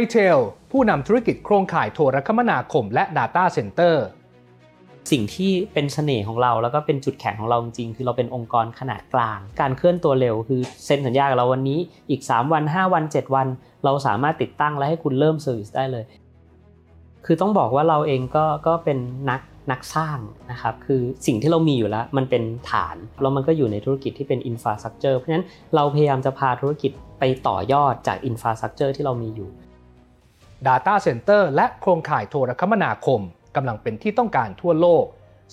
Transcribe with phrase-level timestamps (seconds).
[0.00, 0.38] iTel
[0.70, 3.94] ผู้นำธุรกิจโครงข่ายโทรคมนาคมและ Data Center
[5.10, 11.78] สิ่งที่เป็นเสน่ห์ของเราแล้วก็เป็นจุดแข็งของเราจริงๆคือเราเป็นองค์กรขนาดกลาง การเคลื่อนตัวเร็วคือเซ็นสัญญากับเราวันนี้
[12.10, 13.46] อีก 3 วัน 5 วัน 7 วัน
[13.84, 16.04] เราสามารถติดตั้งและให้คุณเริ่มเซอร์วิสได้เลย
[17.26, 18.98] คือต้องบอกว่าเราเองก็ก็เป็น
[19.30, 19.40] นัก
[19.70, 20.18] นักสร้าง
[20.50, 29.50] นะครับคือสิ่งที่เรามีอยู่แล้วมันเป็นฐานแล้วมันก็อยู่ในธุรกิจที่เป็นอินฟราสตรักเจอร์เพราะฉะนั้นเราพยายามจะพาธุรกิจไปต่อยอดจาก infrastructure ที่เรามีอยู่
[30.68, 33.20] Data Center และโครงข่ายโทรคมนาคม
[33.56, 35.04] กำลังเป็นที่ต้องการทั่วโลก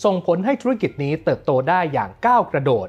[0.03, 2.88] ส่งผลให้ธุรกิจนี้เติบโตได้อย่างก้าวกระโดด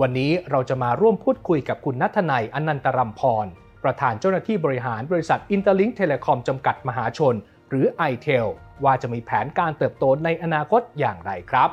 [0.00, 3.46] วันนี้เราจะมาร่วมพูดคุยกับคุณณัฐนัยอนันตรัมพร
[3.84, 7.34] ประธานเจ้าหน้าที่บริหารบริษัท Interlink Telecom จำกัดมหาชน
[7.68, 8.46] หรือ iTel
[8.84, 11.70] ว่าจะมีแผนการเติบโตในอนาคตอย่างไรครับ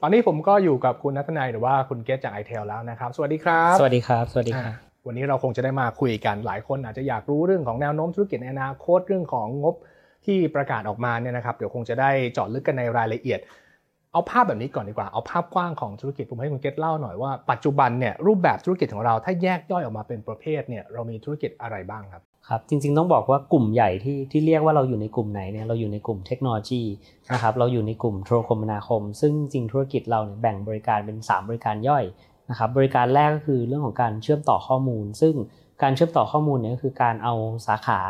[0.00, 9.74] ตอนนี้ผมก็อยู่กับคุณนัทนายหรือว่าคุณเกตจาก iTel แล้วนะครับ สวัสดีครับ สวัสดีครับ สวัสดีครับ วันนี้เราคงจะได้มาคุยกันหลายคนอาจจะอยากรู้เรื่องของแนวโน้มธุรกิจในอนาคตเรื่องของงบ
[10.26, 13.40] ที่ประกาศออกมาเนี่ยนะครับเดี๋ยวคงจะได้เจาะลึกกันในรายละเอียด
[14.12, 26.82] เอาภาพแบบนี้ก่อนดีกว่าเอาภาพกว้างของธุรกิจผมให้คุณเกตเล่าหน่อยว่าปัจจุบันเนี่ยรูปแบบธุรกิจของเราถ้าแยกย่อยออกมาเป็นประเภทเนี่ยเรามีธุรกิจอะไรบ้างครับครับจริงๆต้องบอกว่ากลุ่มใหญ่ที่ที่เรียกว่าเราอยู่ในกลุ่มไหนเนี่ยเราอยู่ในกลุ่มเทคโนโลยี
[27.32, 32.04] นะครับเราอยู่ในกลุ่มโทรคมนาคม ซึ่งจริงธุรกิจเราเนี่ยแบ่งบริการเป็น 3 บริการย่อย
[32.50, 35.34] นะครับบริการแรกก็คือเรื่องของการเชื่อมต่อข้อมูล ซึ่ง
[35.82, 37.34] การเชื่อมต่อข้อมูลเนี่ยก็คือการเอา
[37.66, 38.00] สาขา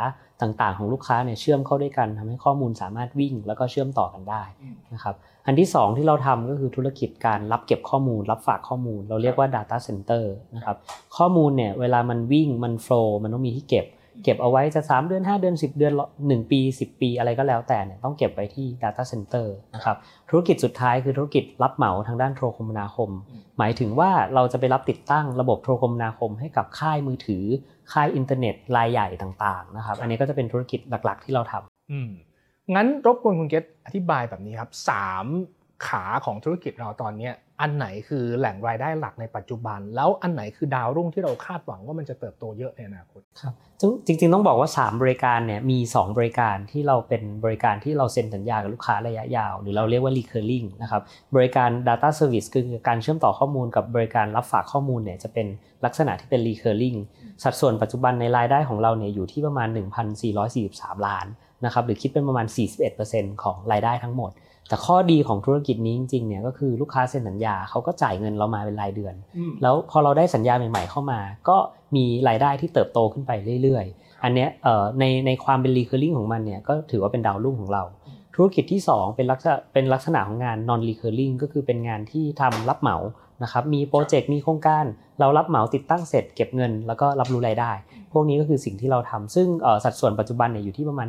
[0.40, 4.42] ต่างๆ ของลูกค้าเนี่ยเชื่อมเข้าด้วยกันทำให้ข้อมูลสามารถวิ่ง แล้วก็เชื่อมต่อกันได้
[4.94, 5.14] นะครับ
[5.46, 10.24] อันที่ 2 ที่เราทำก็คือธุรกิจการรับเก็บข้อมูล รับฝากข้อมูล เราเรียกว่า Data Center
[10.56, 10.76] นะครับ
[11.16, 13.86] ข้อมูลเนี่ยเวลามันวิ่งมันโฟล์มันต้องมีที่เก็บ
[14.22, 19.96] เก็บเอาไว้จะ 3 เดือน 5 เดือน 10 เดือน 1 ปี 10 ปีอะไรก็แล้วแต่เนี่ยต้องเก็บไว้ที่ Data Center นะครับ
[20.30, 23.10] ธุรกิจสุดท้ายคือธุรกิจรับเหมาทางด้านโทรคมนาคม
[23.58, 27.44] หมายถึงว่าเราจะไปรับติดตั้งระบบโทรคมนาคมให้กับค่ายมือถือ
[27.92, 32.10] ค่ายอินเทอร์เน็ตรายใหญ่ต่างๆนะครับอันนี้ก็จะเป็นธุรกิจหลักๆ ที่เราทำอืม
[32.74, 35.26] งั้นรบกวนคุณเกตอธิบายแบบนี้ครับสาม
[35.86, 43.52] ขาของธุรกิจเราตอนเนี้ย อันไหนคือแหล่งรายได้หลักในปัจจุบัน แล้วอันไหนคือดาวรุ่งที่เราคาดหวังว่ามันจะเติบโตเยอะในอนาคตครับ
[44.06, 51.02] จริง ๆ ต้องบอกว่า 3 บริการเนี่ยมี 2 บริการที่เราเป็นบริการที่เราเซ็นสัญญากับลูกค้าระยะยาว หรือเราเรียกว่า recurring นะครับ
[51.34, 55.46] บริการ data service คือการเชื่อมต่อข้อมูลกับบริการรับฝากข้อมูลเนี่ยจะเป็น
[55.84, 56.98] ลักษณะที่เป็น recurring
[57.42, 59.68] สัดส่วนปัจจุบันในรายได้ของเราเนี่ยอยู่ที่ประมาณ
[60.38, 61.26] 1,443 ล้าน
[61.64, 62.46] นะครับหรือคิดเป็นประมาณ
[62.94, 64.30] 41%ของรายได้ทั้งหมด
[64.68, 69.14] แต่ข้อดีของธุรกิจนี้จริงๆเนี่ยก็คือลูกค้าเซ็นสัญญาเขาก็จ่ายเงินเรามาเป็นรายเดือน
[69.62, 71.56] แล้วพอเราได้สัญญาใหม่ๆเข้ามา ก็
[71.96, 73.32] มีรายได้ที่เติบโตขึ้นไป
[73.62, 74.48] เรื่อยๆ อันเนี้ย
[75.00, 77.82] ในในความเป็น recurring ของมันเนี่ยก็ถือว่าเป็นดาวรุ่งของเรา
[78.34, 82.96] ธุรกิจที่ 2 เป็นลักษณะเป็นลักษณะของงาน non recurring ก็คือเป็นงานที่ทำรับเหมา
[83.42, 84.84] นะครับมีโปรเจกต์มีโครงการ
[85.20, 87.72] เรารับเหมาติดตั้งเสร็จเก็บเงิน แล้วก็รับรู้รายได้
[88.12, 89.48] พวกนี้ก็คือสิ่งที่เราทำซึ่ง
[89.84, 91.08] สัดส่วนปัจจุบันเนี่ยอยู่ที่ประมาณ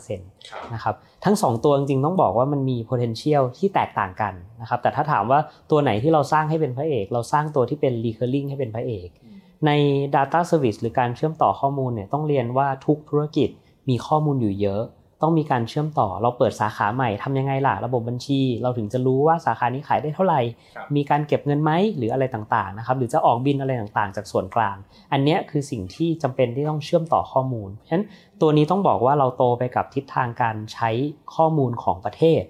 [0.00, 0.94] 59%นะครับ
[1.24, 9.08] ทั้ง 2 ตัวจริงๆต้องบอกว่ามันมี potential ที่แตกต่างกันนะครับแต่ถ้าถามว่าตัวไหนที่เราสร้างให้เป็นพระเอก เราสร้างตัวที่เป็น recurring ให้เป็นพระเอก
[9.66, 9.70] ใน
[10.14, 13.48] data service หรือการเชื่อมต่อข้อมูลเนี่ยต้องเรียนว่าทุกธุรกิจ
[13.88, 14.82] มีข้อมูลอยู่เยอะ
[15.22, 20.40] ต้องมีการเชื่อมต่อ เราเปิดสาขาใหม่ทำยังไงล่ะ ระบบบัญชี เราถึงจะรู้ว่าสาขานี้ขายได้เท่าไหร่
[20.96, 24.76] มีการเก็บเงินไหมหรืออะไรต่างๆนะครับ หรือจะออกบินอะไรต่างๆ จากส่วนกลาง
[25.12, 28.04] อันนี้คือสิ่งที่จำเป็นที่ต้องเชื่อมต่อข้อมูล เพราะฉะนั้น
[28.40, 30.90] ตัวนี้ต้องบอกว่าเราโตไปกับทิศทางการใช้
[31.34, 32.42] ข้อมูลของประเทศ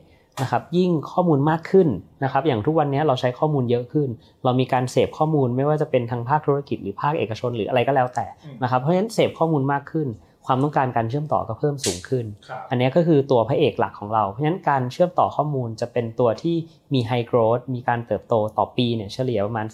[0.42, 1.88] นะครับยิ่งข้อมูลมากขึ้น
[2.24, 4.08] นะครับอย่างทุกวันนี้เราใช้ข้อมูลเยอะขึ้น
[4.44, 8.26] เรามีการเสพข้อมูลไม่ว่าจะเป็นทางภาคธุรกิจหรือภาคเอกชนหรืออะไรก็แล้วแต่
[8.62, 10.08] นะครับเพราะฉะนั้นเสพข้อมูลมากขึ้น
[10.46, 12.26] ความต้องการการเชื่อมต่อก็เพิ่มสูงขึ้น
[12.70, 16.56] อันนี้ก็คือตัวพระเอกหลักของเรา เพราะฉะนั้นการเชื่อมต่อข้อมูลจะเป็นตัวที่
[16.94, 19.66] มี high growth มีการเติบโตต่อปีเนี่ยเฉลี่ยประมาณ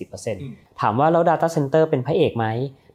[0.00, 2.46] 30-40%ถามว่าแล้ว data center เป็นพระเอกไหม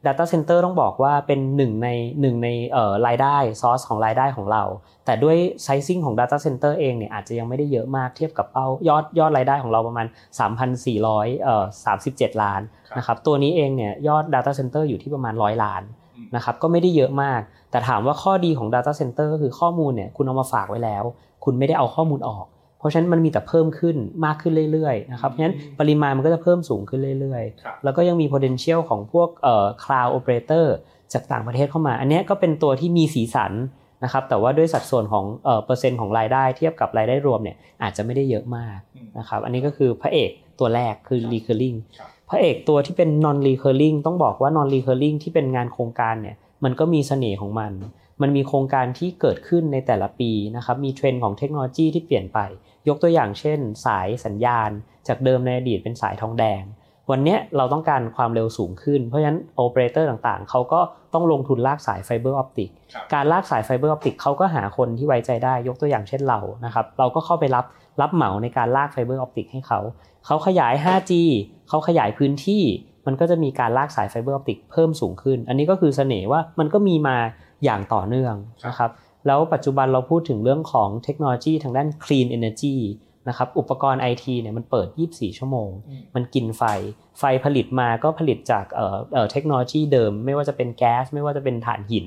[0.07, 1.89] Data Center ต้องบอกว่าเป็นหนึ่งใน
[2.21, 4.63] หนึ่งในเอ่อรายได้ซอสของรายได้ของเรา
[5.05, 10.07] แต่ด้วยไซซิ่งของ Data Center เองเนี่ยอาจจะยังไม่ได้เยอะมากเทียบกับเป้ายอดยอดรายได้ของเราประมาณ
[10.75, 11.65] 3,400เอ่อ
[12.03, 12.61] 37 ล้าน
[12.97, 15.83] นะครับตัวนี้เองเนี่ยยอด Data Center อยู่ที่ประมาณ 100 ล้าน
[16.35, 21.03] นะครับก็ไม่ได้เยอะมาก แต่ถามว่าข้อดีของ Data Center ก็คือข้อมูลเนี่ยคุณเอามาฝากไว้แล้ว
[21.43, 22.45] คุณไม่ได้เอาข้อมูลออก
[22.79, 23.95] เพราะฉะนั้นมันมีแต่เพิ่มขึ้น
[24.25, 30.65] มากขึ้นเรื่อยๆนะครับเพราะฉะนั้นปริมาณมันก็จะเพิ่มสูงขึ้นเรื่อยๆ แล้วก็ยังมี potential ของพวกเอ่อ cloud operator
[31.13, 33.53] จากต่างประเทศเข้ามา อันนี้ก็เป็นตัวที่มีสีสัน
[34.03, 38.77] นะครับแต่ว่าด้วยสัดส่วนของเอ่อเปอร์เซ็นต์ของรายได้เทียบกับรายได้รวมเนี่ยอาจจะไม่ได้เยอะมาก
[39.17, 40.29] นะครับอันนี้ก็คือพระเอก
[40.59, 41.77] ตัวแรกคือ recurring
[42.29, 47.71] พระเอกตัวที่เป็น non recurring ต้องบอกว่า non recurring ที่เป็นงานโครงการเนี่ยมันก็มีเสน่ห์ของมัน
[48.21, 52.39] มันมีโครงการที่เกิดขึ้นในแต่ละปีนะครับ มีเทรนด์ของเทคโนโลยีที่เปลี่ยนไป
[52.87, 54.69] ยกตัวอย่างเช่น สายสัญญาณ
[55.07, 56.63] จากเดิมในอดีตเป็นสายทองแดง
[57.11, 60.79] วันนี้เราต้องการความเร็วสูงขึ้น เพราะฉะนั้นโอเปอเรเตอร์ต่างๆ เขาก็
[61.13, 62.69] ต้องลงทุนลากสาย fiber optic
[63.13, 67.65] การลากสาย fiber optic เขาก็หาคนที่ไว้ใจได้ ยกตัวอย่างเช่นเรา นะครับ เราก็เข้าไปรับ
[68.01, 69.79] รับเหมาในการลาก fiber optic ให้เขา
[70.25, 71.11] เขาขยาย 5G
[71.69, 72.63] เขาขยายพื้นที่
[73.05, 77.17] มันก็จะมีการลากสาย fiber optic เพิ่มสูงขึ้น อันนี้ก็คือเสน่ห์ว่ามันก็มีมา
[77.63, 78.35] อย่างต่อเนื่อง
[78.67, 78.91] นะครับ
[79.27, 82.75] แล้วปัจจุบันเราพูดถึงเรื่องของเทคโนโลยีทางด้าน clean energy
[83.29, 85.69] นะครับ อุปกรณ์ไอทีเนี่ยมันเปิด 24 ชั่วโมง
[86.15, 86.63] มันกินไฟ
[87.19, 92.05] ไฟผลิตมาก็ผลิตจากเอ่อเอ่อเทคโนโลยีเดิม ไม่ว่าจะเป็นแก๊ส ไม่ว่าจะเป็นถ่านหิน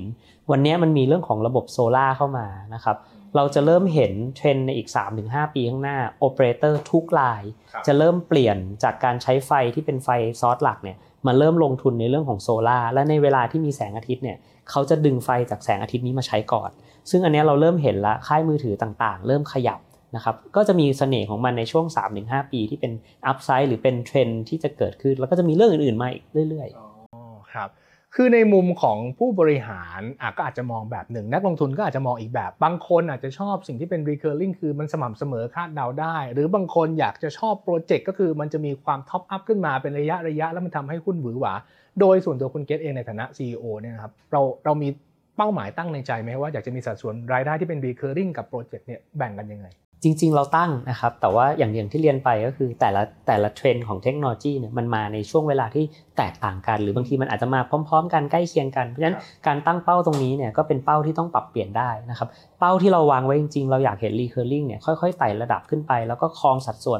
[0.51, 2.97] วันนี้มันมีเรื่องของระบบโซลา่าเข้ามานะครับ
[3.35, 4.89] เราจะเริ่มเห็นเทรนในอีก
[5.21, 7.43] 3-5 ปีข้างหน้าโอเปอเรเตอร์ทุกราย
[7.87, 10.09] จะเริ่มเปลี่ยนจากการใช้ไฟที่เป็นไฟ
[10.41, 10.97] ซอสหลักเนี่ย
[11.27, 14.37] มาเริ่มลงทุนในเรื่องของโซลา่าและในเวลาที่มีแสงอาทิตย์เนี่ย
[14.69, 16.69] เขาจะดึงไฟจากแสงอาทิตย์นี้มาใช้ก่อน
[17.09, 19.79] ซึ่งอันนี้เราเริ่มเห็นละค่ายมือถือต่างๆ เริ่มขยับ
[20.15, 21.85] นะครับก็จะมีเสน่ห์ของมันในช่วง
[22.19, 22.91] 3-5 ปีที่เป็น
[23.25, 27.21] upside หรือเป็นเทรนที่จะเกิดขึ้น แล้วก็จะมีเรื่องอื่นๆมาอีกเรื่อยๆอ๋อ
[27.53, 27.69] ครับ
[28.17, 41.53] คือในมุมของผู้บริหารอะก็อาจจะมองแบบหนึ่ง นักลงทุนก็อาจจะมองอีกแบบ บางคนอาจจะชอบสิ่งที่เป็น recurring คือมันสม่ำเสมอคาดเดาได้ หรือบางคนอยากจะชอบ project ก็คือมันจะมีความ top up ขึ้นมาเป็นระยะระยะแล้วมันทำให้หุ้นหวือหวา
[41.99, 44.89] โดยส่วนตัวคุณเกตเองในฐานะ CEO เนี่ยครับเราเรามี
[45.37, 49.67] เป้าหมายตั้งในใจไหมว่าอยากจะมีสัดส่วนรายได้ที่เป็น recurring กับโปรเจกต์เนี่ยแบ่งกันยังไง
[50.03, 55.85] จริง ๆ เราตั้งนะครับ แต่ว่าอย่างอย่างที่เรียนไปก็คือแต่ละแต่ละเทรนด์ของเทคโนโลยีเนี่ยมันมาในช่วงเวลาที่
[56.17, 59.17] แตกต่างกัน หรือบางทีมันอาจจะมาพร้อม ๆ กันใกล้เคียงกัน เพราะฉะนั้น
[59.47, 62.27] การตั้งเป้าตรงนี้เนี่ยก็เป็นเป้าที่ต้องปรับเปลี่ยนได้นะครับ
[62.59, 66.99] เป้าที่เราวางไว้จริง ๆ เราอยากเห็น recurring เนี่ยค่อยๆไต่ระดับขึ้นไป แล้วก็ครองสัดส่วน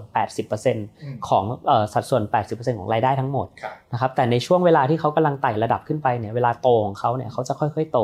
[0.63, 3.47] 80%ของเอ่อสัดส่วน 80%ของรายได้ทั้งหมด
[3.93, 7.99] นะครับแต่ในช่วงเวลาที่เขากำลังไต่ระดับขึ้นไปเนี่ยเวลาโตของเขาเนี่ยเขาจะค่อย ๆ โต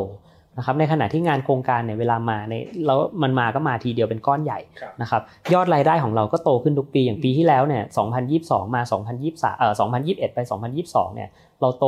[0.59, 2.53] นะครับในขณะที่งานโครงการเนี่ยเวลามาใน
[2.85, 4.59] แล้วมันมาก็มาทีเดียวเป็นก้อนใหญ่
[5.01, 5.21] นะครับ
[5.53, 7.83] ยอดรายได้ของเราก็โตขึ้นทุกปีอย่างปีที่แล้วเนี่ย
[8.29, 8.81] 2022 มา
[9.21, 9.73] 2023เอ่อ
[10.03, 10.39] 2021 ไป
[10.77, 11.29] 2022เนี่ย
[11.61, 11.85] เราโต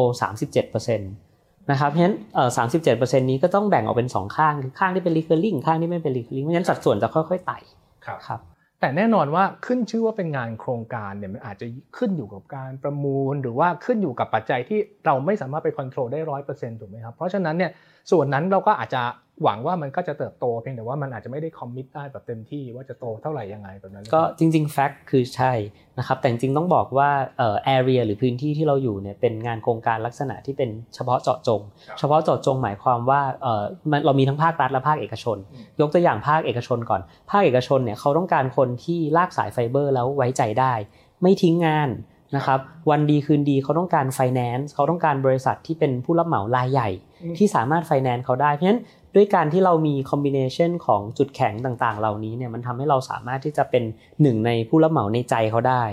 [0.62, 2.50] 37%นะครับเพราะฉะนั้นเอ่อ
[2.90, 7.58] 37%นี้ก็ต้องแบ่งออกเป็น2ข้างคือข้างที่เป็น recurring ข้างที่ไม่เป็น recurring เพราะฉะนั้นสัดส่วนจะค่อยๆไต่
[8.06, 8.42] ครับ
[8.80, 11.66] แต่แน่นอนว่าขึ้นชื่อว่าเป็นงานโครงการเนี่ยมันอาจจะ
[11.98, 17.72] ขึ้นอยู่กับการประมูล หรือว่าขึ้นอยู่กับปัจจัยที่เราไม่สามารถไปควบคุมได้ร้อยเปอร์เซ็นต์ถูกไหมครับเพราะฉะนั้นเนี่ย
[18.12, 19.04] ส่วนนั้นเราก็อาจจะ
[19.44, 25.54] หวังว่ามันก็จะเติบโตเพียงแต่ว่ามันอาจจะไม่ได้คอมมิตได้แบบเต็มที่ว่าจะโตเท่าไหร่ยังไงแบบนั้น ก็จริงๆแฟกต์คือใช่
[25.98, 31.62] นะครับแต่จริงๆต้องบอกว่าเอ่อแอเรียหรือพื้นที่ที่เราอยู่เนี่ยเป็นงานโครงการลักษณะที่เป็นเฉพาะเจาะจง
[32.00, 33.64] เฉพาะเจาะจงหมายความว่าเอ่อ
[34.06, 35.38] เรามีทั้งภาครัฐและภาคเอกชน
[35.82, 40.74] ยกตัวอย่างภาคเอกชนก่อน ภาคเอกชนเนี่ยเขาต้องการคนที่ลากสายไฟเบอร์แล้วไว้ใจได้
[41.22, 41.90] ไม่ทิ้งงาน
[42.36, 42.60] นะครับ
[42.90, 46.90] วันดีคืนดีเขาต้องการไฟแนนซ์เขาต้องการบริษัทที่เป็นผู้รับเหมารายใหญ่
[47.38, 48.82] ที่สามารถไฟแนนซ์เขาได้เพราะฉะนั้น
[49.16, 53.84] ด้วยการที่เรามี combination ของจุดแข็งต่างๆ เหล่านี้เนี่ยมันทำให้เราสามารถที่จะเป็น
[54.22, 55.84] หนึ่งในผู้รับเหมาในใจเขาได้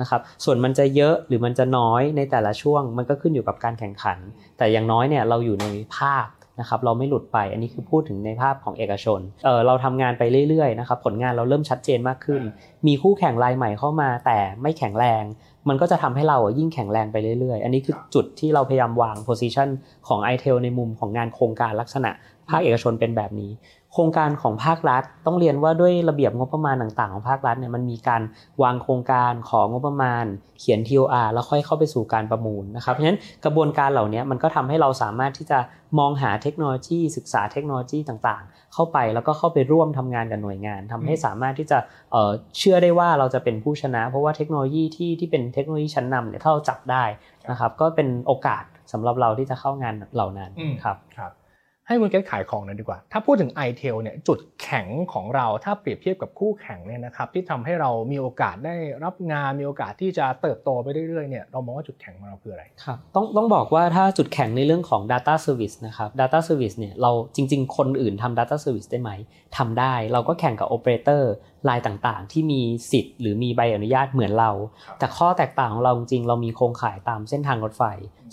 [0.00, 4.18] นะครับส่วนมันจะเยอะหรือมันจะน้อยในแต่ละช่วง มันก็ขึ้นอยู่กับการแข่งขัน
[4.58, 5.66] แต่อย่างน้อยเนี่ยเราอยู่ใน
[5.96, 6.26] ภาพ
[6.60, 12.42] นะครับเราไม่หลุดไปอันนี้คือพูดถึงในภาพของเอกชนเออเราทำงานไปเรื่อยๆนะครับผลงานเราเริ่มชัดเจนมากขึ้น
[12.86, 15.22] มีคู่แข่งรายใหม่เข้ามาแต่ไม่แข็งแรง
[15.68, 19.68] มันก็จะทำให้เรายิ่งแข็งแรงไปเรื่อยๆ อันนี้คือจุดที่เราพยายามวางโพซิชัน
[20.08, 22.10] ของ i t เทในมุมของงานโครงการลักษณะ
[22.48, 23.50] ภาคเอกชนเป็นแบบนี้
[23.96, 28.22] ครงการของภาครัฐ ต้องเรียนว่าด้วยระเบียบงบประมาณต่างๆ ของภาครัฐเนี่ยมันมีการ
[28.62, 30.24] วางโครงการของงบประมาณ
[30.60, 35.58] เขียน TOR แล้วค่อยเข้าไปสู่การประมูลนะครับเพราะฉะนั้นกระบวนการเหล่านี้มันก็ทำให้เราสามารถที่จะ
[35.98, 41.78] มองหาเทคโนโลยี ศึกษาเทคโนโลยีต่างๆ เข้าไปแล้วก็เข้าไปร่วมทำงานกับหน่วยงานทำให้สามารถที่จะ
[42.58, 47.04] เชื่อได้ว่าเราจะเป็นผู้ชนะ เพราะว่าเทคโนโลยีที่ที่เป็นเทคโนโลยีชั้นนำเนี่ยถ้าเราจับได้
[47.50, 50.50] นะครับก็เป็นโอกาสสำหรับเราที่จะเข้างานเหล่านั้น
[50.84, 51.32] ครับครับ
[51.88, 68.88] ให้คุณเกตขายของหน่อยดีกว่า ถ้าพูดถึง i t เทลเนี่ยจุดแข็งของเราถ้าเปรียบเทียบกับคู่แข่งเนี่ยนะครับที่ทำให้เรามีโอกาสได้รับงานมีโอกาสที่จะเติบโตไปเรื่อยๆเนี่ยเรามองว่าจุดแข็งของเราคืออะไรครับต้องต้องบอกว่าถ้าจุดแข็งในเรื่องของ Data Service นะครับ Data Service เนี่ยเราจริง ๆ คนอื่นทำ Data Service
[68.92, 69.10] ได้ไหม
[69.56, 71.32] ทำได้เราก็แข่งกับโอเปอเรเตอร์
[71.68, 72.60] รายต่างๆ ที่มี
[72.92, 74.50] สิทธิ์หรือมีใบอนุญาตเหมือนเรา
[74.98, 77.82] แต่ข้อแตกต่างของเราจริงๆเรามีโครงข่ายตามเส้นทางรถไฟ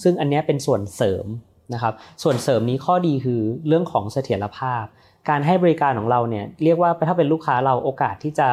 [0.03, 1.27] ซึ่งอันนี้เป็นส่วนเสริม
[1.73, 4.83] นะครับส่วนเสริมนี้ข้อดีคือเรื่องของเสถียรภาพ
[5.29, 8.47] การให้บริการของเราเนี่ยเรียกว่าถ้าเป็นลูกค้าเราโอกาสที่จะ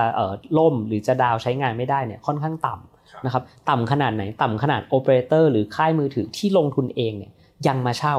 [0.59, 7.33] ล่มหรือจะดาวใช้งานไม่ได้เนี่ยค่อนข้างต่ำนะครับต่ำขนาดไหนต่ำขนาดโอเปอเรเตอร์หรือค่ายมือถือที่ลงทุนเองเนี่ย
[7.67, 8.17] ยังมาเช่า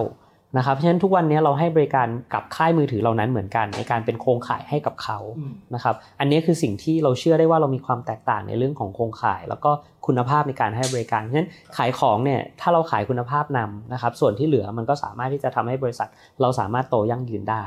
[0.58, 5.20] นะครับเพราะฉะนั้นทุกวันนี้เราให้บริการกับค่ายมือถือเหล่านั้นเหมือนกัน ในการเป็นโครงข่ายให้กับเขา
[5.76, 9.72] นะครับอันนี้คือสิ่งที่เราเชื่อได้ว่าเรามีความแตกต่างในเรื่องของโครงข่าย แล้วก็
[10.08, 16.10] คุณภาพในการให้บริการเพราะฉะนั้นขายของเนี่ยถ้าเราขายคุณภาพนำนะครับส่วนที่เหลือมันก็สามารถที่จะทำให้บริษัท
[16.42, 17.64] เราสามารถโตยั่งยืนได้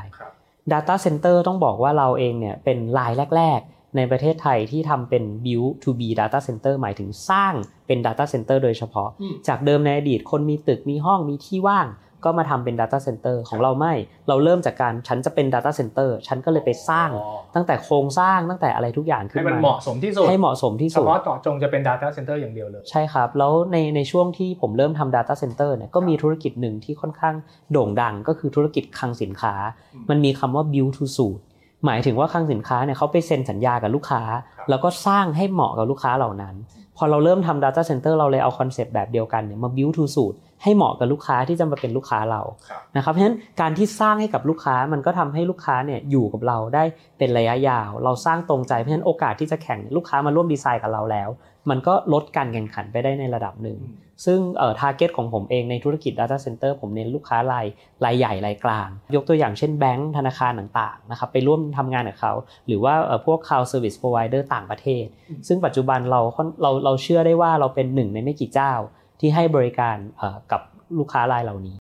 [0.73, 7.55] Data Center ต้องบอกว่าเราเองเนี่ยเป็นรายแรก ๆ ในประเทศไทยที่ทำเป็น build to be data center หมายถึงสร้าง
[7.87, 9.09] เป็น data center โดยเฉพาะ
[9.49, 11.87] จากเดิมในอดีตคนมีตึกมีห้องมีที่ว่าง
[12.25, 13.93] ก็มาทำเป็น Data Center ของเราไม่
[14.28, 17.11] เราเริ่มจากการฉันจะเป็น Data Center ฉันก็เลยไปสร้าง
[17.54, 27.35] ตั้งแต่โครงสร้างตั้งแต่อะไรทุกอย่างขึ้นให้มามันเหมาะสมที่สุดให้เหมาะสมที่เฉสุดพาะเจาะจงจะเป็น Data Center อย่างเดียวเลย ใช่ครับ แล้วในในช่วงที่ผมเริ่มทำ Data Center เนี่ยก็มีธุรกิจหนึ่งที่ค่อนข้าง
[27.73, 29.54] โด่งดังก็คือธุรกิจคลังสินค้า
[29.95, 31.38] อืมมันมีคำว่า build to suit
[31.87, 34.23] หมายถึงว่าคลังสินค้าเนี่ยเขาไปเซ็นสัญญากับลูกค้า
[34.59, 36.54] ครับแล้วก็สร้างให้เหมาะกับลูกค้าเหล่านั้น
[36.97, 46.85] พอเราเริ่มทำ Data Center เราเลยเอา concept แบบเดียวกันเนี่ยมา build to suit ให้เหมาะกับลูกค้าที่จะมาเป็นลูกค้าเราครับนะครับเพราะฉะนั้นการที่สร้างให้กับลูกค้ามันก็ทำให้ลูกค้าเนี่ยอยู่กับเราได้
[47.19, 51.29] เป็นระยะยาว เราสร้างตรงใจเพราะฉะนั้นโอกาสที่จะแข่งลูกค้ามาร่วมดีไซน์กับเราแล้ว
[51.71, 53.78] มันก็ลดการแข่งขันไปได้ในระดับหนึ่ง
[54.25, 57.66] ซึ่งเอ่อ target ของผมเองในธุรกิจ data center ผมเน้นลูกค้าราย
[58.04, 62.33] รายใหญ่รายกลาง ยกตัวอย่างเช่นแบงก์ธนาคารต่างๆนะครับไปร่วมทำงานกับเขา
[62.66, 68.73] หรือว่าเอ่อพวก cloud service provider ต่างประเทศอืมซึ่งปัจจุบันเราค่อนเราเราเชื่อได้ว่าเราเป็นหนึ่งในไม่กี่เจ้า
[69.21, 70.61] ที่ให้บริการเอ่อกับ
[70.99, 71.84] ลูกค้ารายเหล่านี้ครับค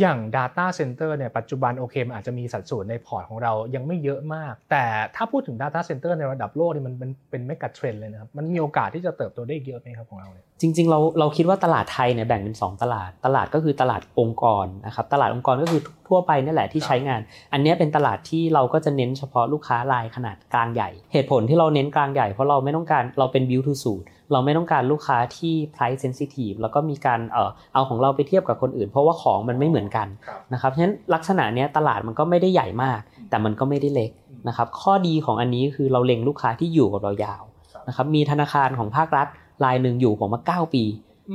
[0.00, 4.84] อย่าง Data Center เนี่ยปัจจุบันโอเคมันอาจจะมีสัดส่วนในพอร์ตของเรายังไม่เยอะมาก แต่
[5.16, 17.20] ถ้าพูดถึง Data Center ในระดับโลกนี่มันเป็นเป็นเมกะเทรนเลยนะครับมันมีโอกาสที่จะเติบโตได้เยอะไหมครับของเราเนี่ยจริงๆเราเราคิดว่าตลาดไทยเนี่ยแบ่งเป็น 2 ตลาด ตลาดก็คือตลาดองค์กรนะครับตลาดองค์กรก็คือทั่วไปนี่แหละที่ใช้งาน
[17.52, 34.10] อันเนี้ยเป็นตลาดที่เราก็จะเน้นเฉพาะลูกค้ารายขนาดกลางใหญ่ เหตุผลที่เราเน้นกลางใหญ่เพราะเราไม่ต้องการเราเป็น build to suit เราไม่ต้องการลูกค้าที่ price sensitive แล้วก็มีการเอ่อเอาของเราไปเทียบกับคนอื่น เพราะว่าของมันไม่เหมือนกันครับนะครับฉะนั้นลักษณะเนี้ยตลาดมันก็ไม่ได้ใหญ่มาก แต่มันก็ไม่ได้เล็ก
[34.48, 37.42] นะครับข้อดีของอันนี้คือเราเล็งลูกค้าที่อยู่กับเรายาว
[37.72, 39.28] ครับนะครับมีธนาคารของภาครัฐ
[39.64, 40.84] รายหนึ่งอยู่ผมมา 9 ปี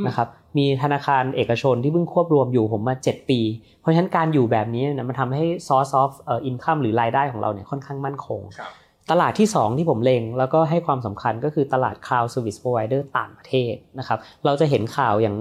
[0.07, 3.39] นะครับมีธนาคารเอกชนที่เพิ่งควบรวมอยู่ผมมา 7 ปี
[3.79, 8.71] เพราะฉะนั้นการอยู่แบบนี้เนี่ยมันทำให้ source of เอ่อ income หรือรายได้ของเราเนี่ยค่อนข้างมั่นคงครับ
[9.13, 15.35] ตลาดที่ 2 ที่ผมเล็งแล้วก็ให้ความสำคัญก็คือตลาด cloud service provider ต่างประเทศนะครับเราจะเห็นข่าวอย่าง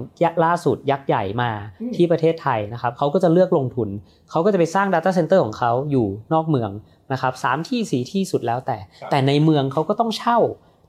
[0.45, 3.89] ล่าสุดยักษ์ใหญ่มาอืมที่ประเทศไทยนะครับเขาก็จะเลือกลงทุน
[4.31, 6.71] เขาก็จะไปสร้าง data center ของเขาอยู่นอกเมือง
[7.13, 8.77] นะครับสามที่สี่ที่สุดแล้วแต่
[9.09, 10.37] แต่ในเมืองเขาก็ต้องเช่า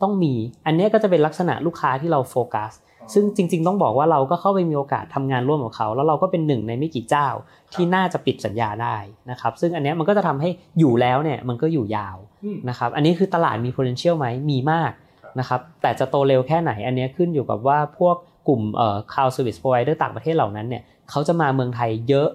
[0.03, 0.35] ต้องมี
[0.67, 2.73] อันเนี้ยก็จะเป็นลักษณะลูกค้าที่เราโฟกัส
[3.15, 7.29] ซึ่งจริง ๆ ต้องบอกว่าเราก็เข้าไปมีโอกาสทำงานร่วมกับเขา แล้วเราก็เป็นหนึ่งในไม่กี่เจ้า
[7.73, 8.97] ที่น่าจะปิดสัญญาได้
[9.31, 14.93] นะครับ ซึ่งอันเนี้ยมันก็จะทำให้อยู่แล้วเนี่ยมันก็อยู่ยาวอืมนะครับ อันนี้คือตลาดมี potential ไหมมีมาก
[15.23, 18.17] ครับนะครับแต่จะโตเร็วแค่ไหนอันเนี้ยขึ้นอยู่กับว่าพวก
[18.49, 22.29] กลุ่มเอ่อ cloud service provider ต่างประเทศเหล่านั้นเนี่ยเขาจะมาเมืองไทยเยอะ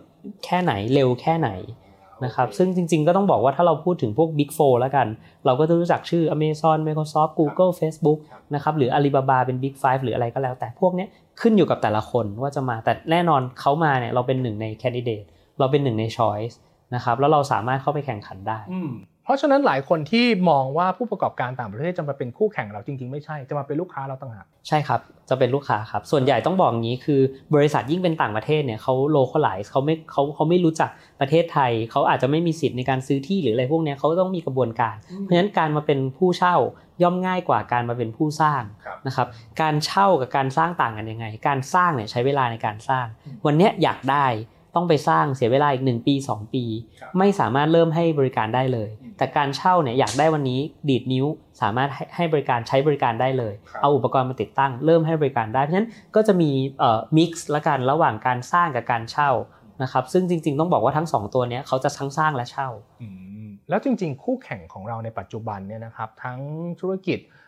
[0.45, 1.49] แค่ไหนเร็วแค่ไหน
[2.25, 5.07] นะครับซึ่งจริงๆก็ต้องบอกว่าถ้าเราพูดถึงพวก Big 4แล้วกัน
[5.45, 11.09] เราก็จะรู้จักชื่อ Amazon Microsoft Google Facebook ครับนะครับหรือ Alibaba เป็น Big 5 หรืออะไรก็แล้ว แต่พวกเนี้ย
[11.41, 15.25] ขึ้นอยู่กับแต่ละคนว่าจะมาแต่แน่นอนเขามาเนี่ยเราเป็นหนึ่งใน candidate
[15.59, 16.55] เราเป็นหนึ่งใน choice
[16.95, 18.91] นะครับแล้วเราสามารถเข้าไปแข่งขันได้อืม
[19.25, 27.21] เพราะฉะนั้นหลายคนที่มองว่าผู้ประกอบการต่างประเทศจะมาเป็นคู่แข่งเราจริง ๆ ไม่ใช่จะมาเป็นลูกค้าเราต่างหากใช่ครับ จะเป็นลูกค้าครับ ส่วนใหญ่ต้องบอกอย่างนี้คือ
[27.55, 30.89] บริษัทยิ่งเป็นต่างประเทศเนี่ยเขา localize เขาไม่เขาเขาไม่รู้จัก
[31.21, 36.55] ประเทศไทย เขาอาจจะไม่มีสิทธิ์ในการซื้อที่หรืออะไรพวกเนี้ยเขาต้องมีกระบวนการ เพราะฉะนั้นการมาเป็นผู้เช่า
[37.03, 39.27] ย่อมง่ายกว่าการมาเป็นผู้สร้างครับนะครับ
[39.61, 43.05] การเช่ากับการสร้างต่างกันยังไง การสร้างเนี่ยใช้เวลาในการสร้าง
[43.45, 44.25] วันเนี้ยอยากได้
[44.75, 46.63] ต้องไปสร้างเสียเวลาอีก 1 ปี 2 ปี
[47.01, 51.25] ครับไม่สามารถเริ่มให้บริการได้เลยอืมแต่การเช่าเนี่ยอยากได้วันนี้ดีดนิ้ว
[51.61, 59.29] สามารถให้ให้บริการใช้บริการได้เลยครับเอาอุปกรณ์มาติดตั้ง เริ่มให้บริการได้เพราะฉะนั้นก็จะมีเอ่อ mix ละกันระหว่างการสร้างกับการเช่า
[59.83, 62.69] นะครับซึ่งจริง ๆ ต้องบอกว่าทั้งสองตัวเนี้ยเขาจะทั้งสร้างและเช่า
[63.01, 63.07] อื
[63.45, 66.39] มแล้วจริง ๆ คู่แข่งของเราในปัจจุบันเนี่ยนะครับทั้ง
[66.81, 67.44] ธุรกิจอ่า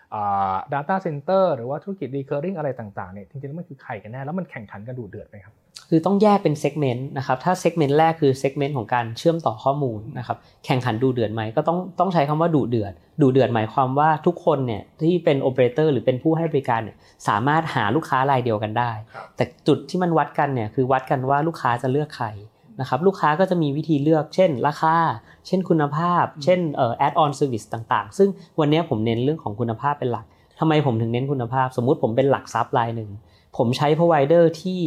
[0.74, 5.56] data center หรือว่าธุรกิจ recurring อะไรต่างๆเนี่ยจริงๆแล้วมันคือใครกันแน่แล้วมันแข่งขันกันดุเดือดไหมครับ
[5.90, 16.98] คือต้องแยกเป็น segment นะครับถ้า segment แรกคือ segment ของการเชื่อมต่อข้อมูลนะครับแข่งขันดูเดือดไหมก็ต้องต้องใช้คำว่าดูเดือด ดูเดือดหมายความว่าทุกคนเนี่ยที่เป็นโอเปอเรเตอร์หรือเป็นผู้ให้บริการเนี่ย
[17.28, 22.28] สามารถหาลูกค้ารายเดียวกันได้ครับแต่จุดที่มันวัดกันเนี่ยคือวัดกันว่าลูกค้าจะเลือกใคร
[22.80, 24.96] นะครับลูกค้าก็จะมีวิธีเลือก เช่น ราคา
[25.48, 28.30] เช่นคุณภาพ เช่นเอ่อ add on service ต่างๆ ซึ่ง
[28.60, 30.26] วันนี้ผมเน้นเรื่องของคุณภาพเป็นหลัก
[30.60, 33.10] ทำไมผมถึงเน้นคุณภาพ สมมุติผมเป็นหลักทรัพย์รายหนึ่ง
[33.58, 34.82] ผมใช้ provider ที่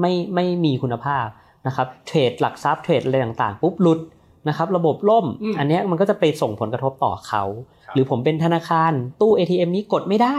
[0.00, 1.26] ไม่ไม่มีคุณภาพ
[1.66, 4.00] นะครับเทรดหลักทรัพย์เทรดอะไรต่างๆ ปุ๊บหลุด
[4.48, 7.44] นะครับระบบล่มอืมอันเนี้ยมันก็จะไปส่งผลกระทบต่อเขา
[7.86, 10.36] ครับหรือผมเป็นธนาคารตู้ ATM นี้กดไม่ได้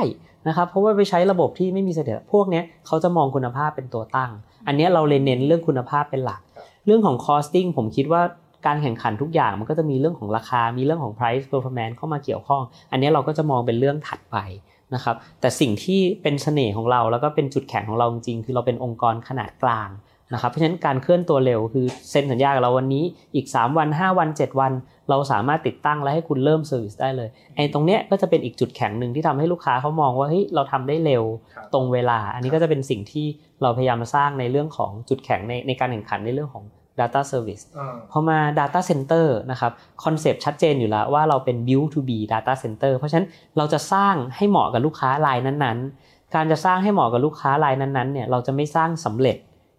[0.48, 4.32] นะครับเพราะว่าไปใช้ระบบที่ไม่มีเสถียรพวกเนี้ยเขาจะมองคุณภาพเป็นตัวตั้ง
[4.68, 6.42] อันเนี้ยเราเลยเน้นเรื่องคุณภาพเป็นหลัก
[6.86, 8.22] เรื่องของ costing ผมคิดว่า
[8.66, 14.38] การแข่งขันทุกอย่างมันก็จะมีเรื่องของราคา มีเรื่องของ price performance เข้ามาเกี่ยวข้อง อันนี้เราก็จะมองเป็นเรื่องถัดไป
[14.96, 19.90] นะครับ แต่สิ่งที่เป็นเสน่ห์ของเราแล้วก็เป็นจุดแข็งของเราจริงๆ คือเราเป็นองค์กรขนาดกลาง
[20.34, 23.04] นะครับเพราะฉะนั้นการเคลื่อนตัวเร็วคือเซ็นสัญญากับเราวันนี้
[23.36, 24.74] อีก 3 วัน 5 วัน 7 วัน
[25.10, 31.24] เราสามารถติดตั้งและให้คุณเริ่ม service ได้เลยไอ้ตรงเนี้ยก็จะเป็นอีกจุดแข็งหนึ่งที่ทำให้ลูกค้าเขามองว่าเฮ้ยเราทำได้เร็ว
[31.56, 33.26] ครับตรงเวลา อันนี้ก็จะเป็นสิ่งที่
[33.62, 36.64] เราพยายามมาสร้างในเรื่องของจุดแข็งในในการแข่งขันในเรื่องของ
[37.00, 39.72] Data Service อ่าพอมา Data Center นะครับ
[40.04, 49.38] concept ชัดเจนอยู่แล้วว่าเราเป็น build to suit data center เพราะฉะนั้นเราจะสร้างให้เหมาะกับลูกค้ารายนั้นๆ การจะสร้างให้เหมาะกับลูกค้ารายนั้นๆเนี่ยเราจะไม่สร้างสำเร็จ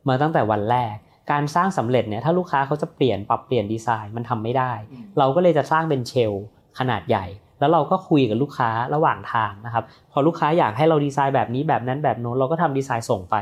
[0.08, 0.94] มาตั้งแต่วันแรก
[1.32, 6.44] การสร้างสำเร็จเนี่ยถ้าลูกค้าเขาจะเปลี่ยนปรับเปลี่ยนดีไซน์มันทำไม่ได้อืมเราก็เลยจะสร้างเป็นเชลล์
[6.78, 7.26] ขนาดใหญ่
[7.61, 13.37] แล้วเราก็คุยกับลูกค้าระหว่างทางนะครับพอลูกค้าอยากให้เราดีไซน์แบบนี้แบบนั้นแบบโน้นเราก็ทำดีไซน์ส่งไป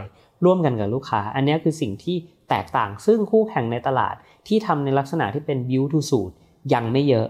[0.44, 2.16] ร่วมกันกับลูกค้า อันนี้คือสิ่งที่
[2.50, 4.14] แตกต่างซึ่งคู่แข่งในตลาด
[4.48, 6.32] ที่ทำในลักษณะที่เป็น build to suit
[6.74, 7.26] ยังไม่เยอะ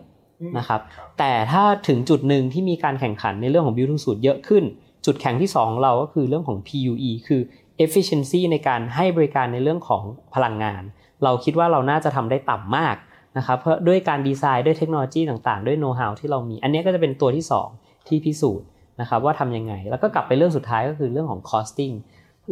[0.58, 0.80] นะครับ
[1.18, 4.64] แต่ถ้าถึงจุดหนึ่งที่มีการแข่งขันในเรื่องของ build to suit เยอะขึ้น
[5.06, 7.40] จุดแข่งที่2ของเราก็คือเรื่องของ PUE คือ
[7.84, 10.02] efficiency ในการให้บริการในเรื่องของ
[10.34, 10.82] พลังงาน
[11.24, 12.96] เราคิดว่าเราน่าจะทำได้ต่ำมาก
[13.38, 17.44] นะครับเพราะด้วยการดีไซน์ด้วยเทคโนโลยีต่างๆ ด้วยโน้ตฮาวที่เรามี อันนี้ก็จะเป็นตัวที่
[17.76, 18.66] 2 ที่พิสูจน์
[19.00, 21.94] นะครับว่าทำยังไง แล้วก็กลับไปเรื่องสุดท้ายก็คือเรื่องของ costing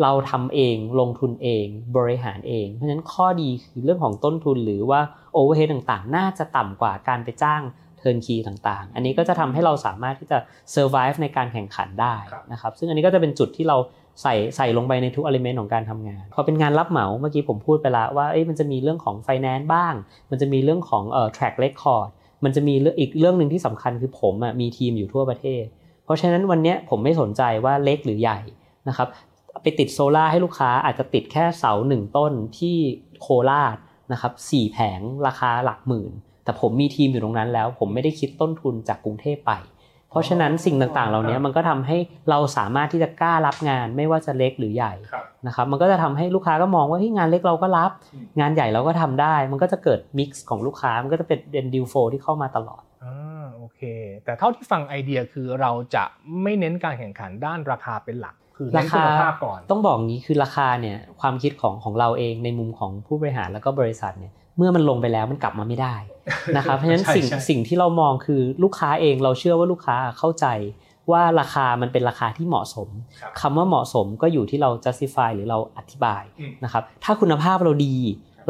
[0.03, 5.01] เราทำเองลงทุนเองบริหารเอง เพราะฉะนั้นข้อดีคือเรื่องของต้นทุนหรือว่า
[5.37, 7.63] overhead ต่างๆ น่าจะต่ำกว่าการไปจ้าง
[7.99, 10.39] เทิร์นคีต่างๆ อันนี้ก็จะทำให้เราสามารถที่จะ
[10.75, 12.15] survive ในการแข่งขันได้
[12.53, 13.77] นะครับ ซึ่งอันนี้ก็จะเป็นจุดที่เรา
[14.23, 19.95] ใส่ใส่ลงไปในทุก element ของการทำงาน พอเป็นงานรับเหมาเมื่อกี้ผมพูดไปแล้วว่ามันจะมีเรื่องของ finance บ้าง
[20.31, 22.07] มันจะมีเรื่องของเอ่อ track record
[22.45, 25.65] มันจะมีอีกเรื่องหนึ่งที่สำคัญคือผมอะมีทีมอยู่ทั่วประเทศ
[26.05, 28.39] เพราะฉะนั้นวันนี้ผมไม่สนใจว่าเล็กหรือใหญ่
[28.89, 29.09] นะครับ
[29.63, 32.77] ไปติดโซล่าให้ลูกค้าอาจจะติดแค่เสาหนึ่งต้นที่
[33.21, 33.77] โคราช
[34.13, 36.13] นะครับสี่แผงราคาหลักหมื่น
[36.45, 39.53] แต่ผมมีทีมอยู่ตรงนั้นแล้ว ผมไม่ได้คิดต้นทุนจากกรุงเทพไป
[40.11, 41.97] เพราะฉะนั้นสิ่งต่างๆ เหล่านี้มันก็ทำให้
[42.31, 53.81] เราสามารถที่จะกล้ารับงานไม่ว่าจะเล็กหรือใหญ่ครับนะครับ มันก็จะทำให้ลูกค้าก็มองว่าเฮ้ยงานเล็กเราก็รับอืมงานใหญ่เราก็ทำได้ มันก็จะเกิดมิกซ์ของลูกค้ามันก็จะเป็นเดนดิวโฟที่เข้ามาตลอดอ่าโอเค
[54.25, 56.05] แต่เท่าที่ฟังไอเดียคือเราจะ
[56.43, 65.95] ไม่เน้นการแข่งขันด้านราคาเป็นหลักคือเน้นคุณภาพก่อนต้องบอกงี้คือราคาเนี่ยความคิดของของเราเองในมุมของผู้บริหารแล้วก็บริษัทเนี่ย เมื่อมันลงไปแล้วมันกลับมาไม่ได้
[66.57, 70.47] นะครับเพราะฉะนั้นใช่สิ่งใช่สิ่งที่เรามองคือลูกค้าเองเราเชื่อว่าลูกค้าเข้าใจ
[71.13, 72.89] ว่าราคามันเป็นราคาที่เหมาะสม
[73.21, 77.97] ครับคำว่าเหมาะสมก็อยู่ที่เรา justify หรือเราอธิบายอืมนะครับถ้าคุณภาพเราดี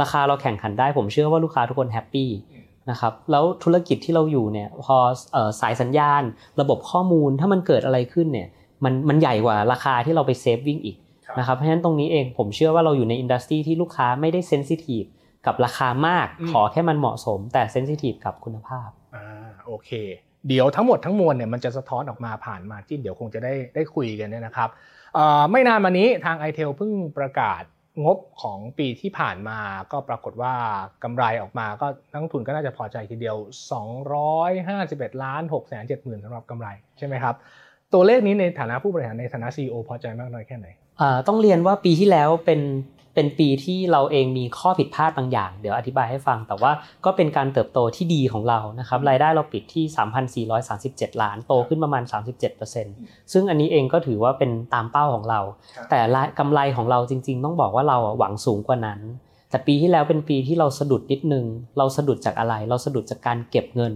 [0.01, 4.97] ราคาเราแข่งขันได้ ผมเชื่อว่าลูกค้าทุกคนแฮปปี้อืมนะครับแล้วธุรกิจที่เราอยู่เนี่ยพอ
[5.33, 6.23] เอ่อสายสัญญาณ
[6.61, 8.49] ระบบข้อมูลถ้ามันเกิดอะไรขึ้นเนี่ย
[8.85, 10.97] มันมันใหญ่กว่าราคาที่เราไป saving อีก
[11.27, 15.05] ครับนะครับเพราะฉะนั้นตรงนี้เองผมเชื่อว่าเราอยู่ใน industry ที่ลูกค้าไม่ได้ sensitive
[15.47, 19.91] กับราคามากอืมขอแค่มันเหมาะสม แต่ sensitive กับคุณภาพอ่าโอเค
[20.49, 24.69] เดี๋ยวทั้งหมดทั้งมวลเนี่ยมันจะสะท้อนออกมาผ่าน margin เดี๋ยวคงจะได้ได้คุยกันเนี่ยนะครับ
[25.15, 27.63] เอ่อไม่นานมานี้ทาง i t e l เพิ่งประกาศ
[28.05, 29.59] งบของปีที่ผ่านมา
[29.93, 30.55] ก็ปรากฏว่า
[31.05, 33.37] กำไรออกมาก็นักลงทุนก็น่าจะพอใจทีเดียว
[34.31, 37.35] 251 ล้าน6 7 0 0 0สำหรับกำไรใช่ไหมครับ
[37.93, 40.67] ตัวเลขนี้ในฐานะผู้บริหารในฐานะ CEO พอใจมากน้อยแค่ไหน
[41.01, 42.61] อ่าต้องเรียนว่าปีที่แล้วเป็น
[43.15, 46.73] เป็นปีที่เราเองมีข้อผิดพลาดบางอย่าง เดี๋ยวอธิบายให้ฟัง แต่ว่า
[47.05, 52.03] ก็เป็นการเติบโตที่ดีของเรานะครับรายได้เราปิดที่ 3,437 ล้านโตขึ้นประมาณ
[52.69, 55.41] 37%ซึ่งอันนี้เองก็ถือว่าเป็นตามเป้าของเรา
[55.77, 59.01] ครับแต่รายกำไรของเราจริง ๆ ต้องบอกว่าเราอะหวังสูงกว่านั้น
[59.51, 61.45] แต่ปีที่แล้วเป็นปีที่เราสะดุดนิดนึง
[61.79, 63.95] เราสะดุดจากอะไร เราสะดุดจากการเก็บเงิน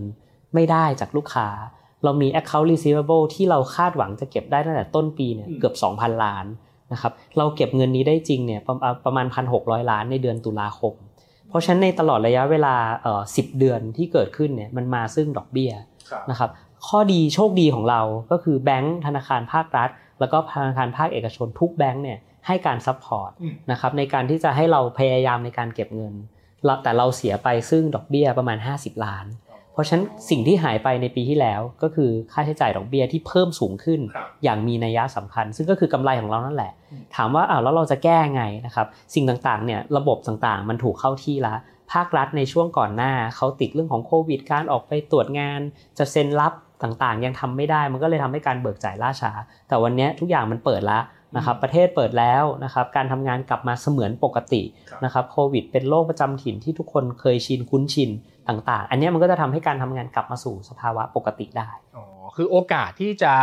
[0.54, 1.48] ไม่ได้จากลูกค้า
[2.04, 6.46] เรามี account receivable ที่เราคาดหวังจะเก็บได้ตั้งแต่ต้นปีเนี่ยอืมเกือบ 2,000 ล้าน
[6.92, 10.94] นะครับเราเก็บเงินนี้ได้จริงเนี่ยประมาณประมาณ 1,600 ล้านในเดือนตุลาคม
[11.48, 15.72] เพราะฉะนั้นในตลอดระยะเวลาเอ่อ10เดือนที่เกิดขึ้นเนี่ยมันมาซึ่งดอกเบี้ย
[16.10, 16.50] ครับนะครับ
[16.88, 19.88] ข้อดีโชคดีของเราก็คือแบงก์ธนาคารภาครัฐ
[20.20, 26.14] แล้วก็ธนาคารภาคเอกชนทุกแบงก์เนี่ยให้การ support อืมนะครับในการที่จะให้เราพยายามในการเก็บเงิน
[26.64, 29.26] แล้วแต่เราเสียไปซึ่งดอกเบี้ยประมาณ 50 ล้าน
[29.74, 41.54] เพราะฉะนั้นสิ่งที่หายไปในปีที่แล้วก็คือค่าใช้จ่ายดอกเบี้ยที่เพิ่มสูงขึ้นครับอย่างมีนัยสำคัญ ซึ่งก็คือกำไรของเรานั่นแหละอืมถามว่าอ้าวแล้วเราจะแก้ไงนะครับสิ่งต่างๆเนี่ยระบบต่างๆ มันถูกเข้าที่ละ
[41.92, 45.60] ภาครัฐในช่วงก่อนหน้าเขาติดเรื่องของโควิด การออกไปตรวจงาน
[45.98, 49.32] จะเซ็นรับต่างๆ ยังทำไม่ได้ มันก็เลยทำให้การเบิกจ่ายล่าช้า
[49.68, 51.02] แต่วันเนี้ยทุกอย่างมันเปิดแล้ว
[51.36, 58.10] นะครับประเทศเปิดแล้วนะครับการทำงานกลับมาเสมือนปกติครับนะครับโควิด เป็นโรคประจำถิ่นที่ทุกคนเคยชินคุ้นชิน
[58.48, 62.04] ต่างๆ อันเนี้ยมันก็จะทำให้การทำงานกลับมาสู่สภาวะปกติได้อ๋อ
[62.36, 63.34] คือโอกาสที่จะ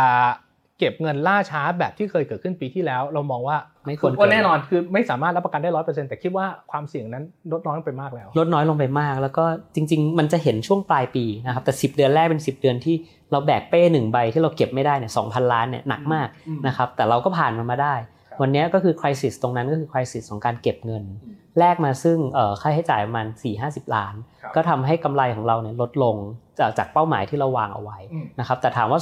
[0.82, 12.96] เก็บเงินล่าช้าแบบที่เคยเกิดขึ้นปีที่แล้ว เรามองว่าไม่ควรก็แน่นอนคือไม่สามารถรับประกันได้ร้อยเปอร์เซ็นต์แต่คิดว่าความเสี่ยงนั้นลดน้อยลงไปมากแล้ว ลดน้อยลงไปมาก แล้วก็จริง ๆ มันจะเห็นช่วงปลายปีนะครับแต่10เดือนแรกเป็น10เดือนที่
[13.30, 17.94] เราแบกเป้หนึ่งใบที่เราเก็บไม่ได้เนี่ยสองพันล้านเนี่ยหนักมากอืมนะครับแต่เราก็ผ่านมันมาได้
[18.28, 22.18] ครับวันเนี้ยก็คือคริสิสตรงนั้นก็คือคริสิสของการเก็บเงินอืมแลกมาซึ่ง
[22.60, 24.14] ค่าใช้จ่ายประมาณ4 50 ล้าน
[24.54, 26.16] ก็ทำให้กำไรของเราเนี่ยลดลง
[26.58, 27.98] จากจากเป้าหมายที่เราวางเอาไว้
[28.40, 29.00] นะครับแต่ถามว่า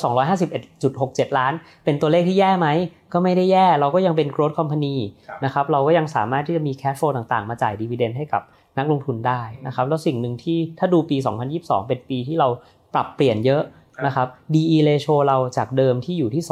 [0.68, 1.52] 251.67 ล้าน
[1.84, 2.68] เป็นตัวเลขที่แย่ไหม
[3.12, 4.96] ก็ไม่ได้แย่เราก็ยังเป็น growth company
[5.44, 8.42] นะครับเราก็ยังสามารถที่จะมี cash flow ต่างๆ มาจ่ายดีเวเดนให้กับ
[8.78, 11.16] นักลงทุนได้นะครับแล้วสิ่งหนึ่งที่ถ้าดูปี
[11.52, 12.48] 2022 เป็นปีที่เรา
[12.94, 13.62] ปรับเปลี่ยนเยอะ
[14.06, 16.42] นะครับ DE ratio เราจากเดิมที่อยู่ที่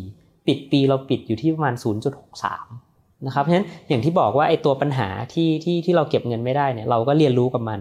[0.00, 1.74] 2.4 ปิดปีเราปิดอยู่ที่ประมาณ
[2.50, 7.80] 0.63นะครับเพราะฉะนั้นอย่างที่บอกว่าไอ้ตัวปัญหาที่ที่ที่เราเก็บเงินไม่ได้เนี่ยเราก็เรียนรู้กับมัน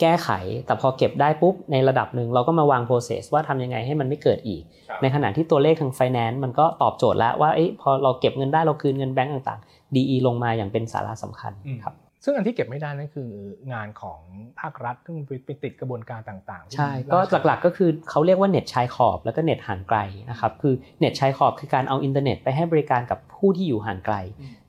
[0.00, 0.30] แก้ไข
[0.66, 4.62] แต่พอเก็บได้ปุ๊บในระดับหนึ่งเราก็มาวาง process ว่าทำยังไงให้มันไม่เกิดอีก
[5.02, 11.52] ในขณะที่ตัวเลขทาง finance มันก็ตอบโจทย์แล้วว่าพอเราเก็บเงินได้เราคืนเงินแบงก์ต่างๆ DE ลงมาอย่างเป็นสาระสำคัญ
[11.84, 13.30] ครับซึ่งอันที่เก็บไม่ได้นั่นคือ
[13.72, 14.20] งานของ
[14.60, 19.98] ภาครัฐซึ่งไปติดกระบวนการต่างๆ ใช่ ก็หลักๆก็คือเขาเรียกว่าเน็ตชายขอบแล้วก็เน็ตห่างไกล
[20.30, 24.16] นะครับคือเน็ตชายขอบคือการเอาอินเทอร์เน็ตไปให้บริการกับผู้ที่อยู่ห่างไกล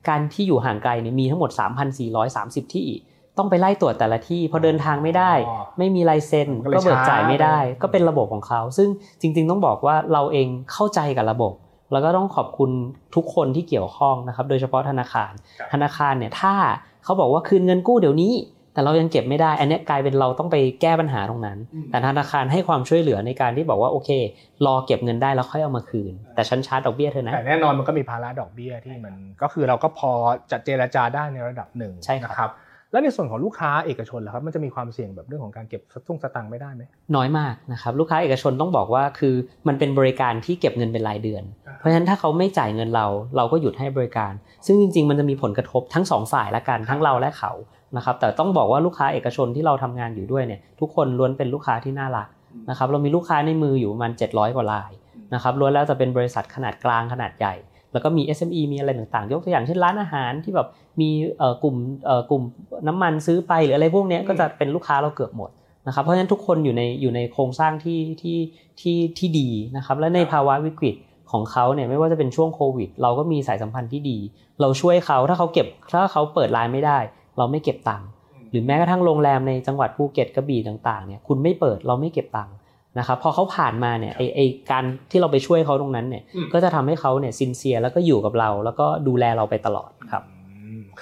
[0.08, 1.50] การที่อยู่ห่างไกลเนี่ยมีทั้งหมด
[2.12, 2.82] 3,430 ที่
[3.38, 5.32] ต้องไปไล่ตรวจแต่ละที่พอเดินทางไม่ได้
[5.78, 8.88] ไม่มีลายเซ็นก็เบิกจ่ายไม่ได้ ก็เป็นระบบของเขา ซึ่ง
[9.20, 11.52] จริง ๆ ต้องบอกว่าเราเองเข้าใจกับระบบ
[11.92, 12.70] แล้วก็ต้องขอบคุณ
[13.14, 15.32] ทุกคนที่เกี่ยวข้องนะครับ โดยเฉพาะธนาคาร
[15.72, 16.54] ธนาคารเนี่ยถ้า
[17.04, 18.32] เขาบอกว่าคืนเงินกู้เดี๋ยวนี้
[18.74, 21.58] แต่เรายังเก็บไม่ได้ อันนี้กลายเป็นเราต้องไปแก้ปัญหาตรงนั้น
[21.90, 24.10] แต่ธนาคารให้ความช่วยเหลือในการที่บอกว่าโอเค
[24.66, 30.12] รอเก็บเงินได้แล้วค่อยเอามาคืน แต่ชั้นชาร์จดอกเบี้ยเธอนะแต่แน่นอนมันก็มีภาระดอกเบี้ยที่มันก็คือเราก็พอ
[30.50, 32.50] จะเจรจาได้ในระดับหนึ่งใช่ครับ
[32.92, 36.82] แล้วในส่วนของลูกค้าเอกชนล่ะครับมันจะมีความเสี่ยงแบบเรื่องของการเก็บตุ้งสตังค์ไม่ได้ไหม
[37.16, 39.34] น้อยมากนะครับลูกค้าเอกชนต้องบอกว่าคือ
[39.68, 41.42] มันเป็นบริการที่เก็บเงินเป็นรายเดือน
[41.78, 44.32] เพราะฉะนั้นถ้าเขาไม่จ่ายเงินเรา เราก็หยุดให้บริการ
[44.66, 47.52] ซึ่งจริง ๆ มันจะมีผลกระทบทั้ง 2 ฝ่ายละกันทั้งเราและเขา
[47.96, 52.28] นะครับแต่ต้องบอกว่าลูกค้าเอกชนที่เราทำงานอยู่ด้วยเนี่ยทุกคนล้วนเป็นลูกค้าที่น่ารัก
[52.70, 54.92] นะครับเรามีลูกค้าในมืออยู่ประมาณ700 กว่าราย
[55.34, 57.54] นะครับล้วนแล้วจะเป็นบริษัทขนาดกลางขนาดใหญ่
[57.92, 60.68] แล้วก็มี SME มีอะไรต่างๆ ยกตัวอย่างเช่นร้านอาหารที่แบบ
[61.00, 61.10] มี
[61.62, 61.76] กลุ่ม
[62.30, 62.42] กลุ่ม
[62.88, 65.50] น้ำมันซื้อไปหรืออะไรพวกนี้ก็จะเป็นลูกค้าเราเกือบหมด
[65.86, 68.38] นะครับเพราะฉะนั้นทุกคนอยู่ในอยู่ในโครงสร้างที่ที่
[68.80, 70.96] ที่ที่ดีนะครับและในภาวะวิกฤต
[71.32, 74.18] ของเขาเนี่ยไม่ว่าจะเป็นช่วงโควิด เราก็มีสายสัมพันธ์ที่ดี
[74.60, 76.98] เราช่วยเขาถ้าเขาเก็บถ้าเขาเปิดร้านไม่ได้
[77.38, 78.08] เราไม่เก็บตังค์
[78.50, 82.54] หรือแม้กระทั่งโรงแรมในจังหวัดภูเก็ตกระบี่ต่างๆเนี่ยคุณไม่เปิดเราไม่เก็บตังค์
[82.98, 90.22] นะครับพอเขาผ่านมาเนี่ยไอไอการที่เราไปช่วยเขาตรงนั้นเนี่ยก็จะทำให้เขาเนี่ยซินเซียแล้วก็อยู่กับเรา แล้วก็ดูแลเราไปตลอดครับ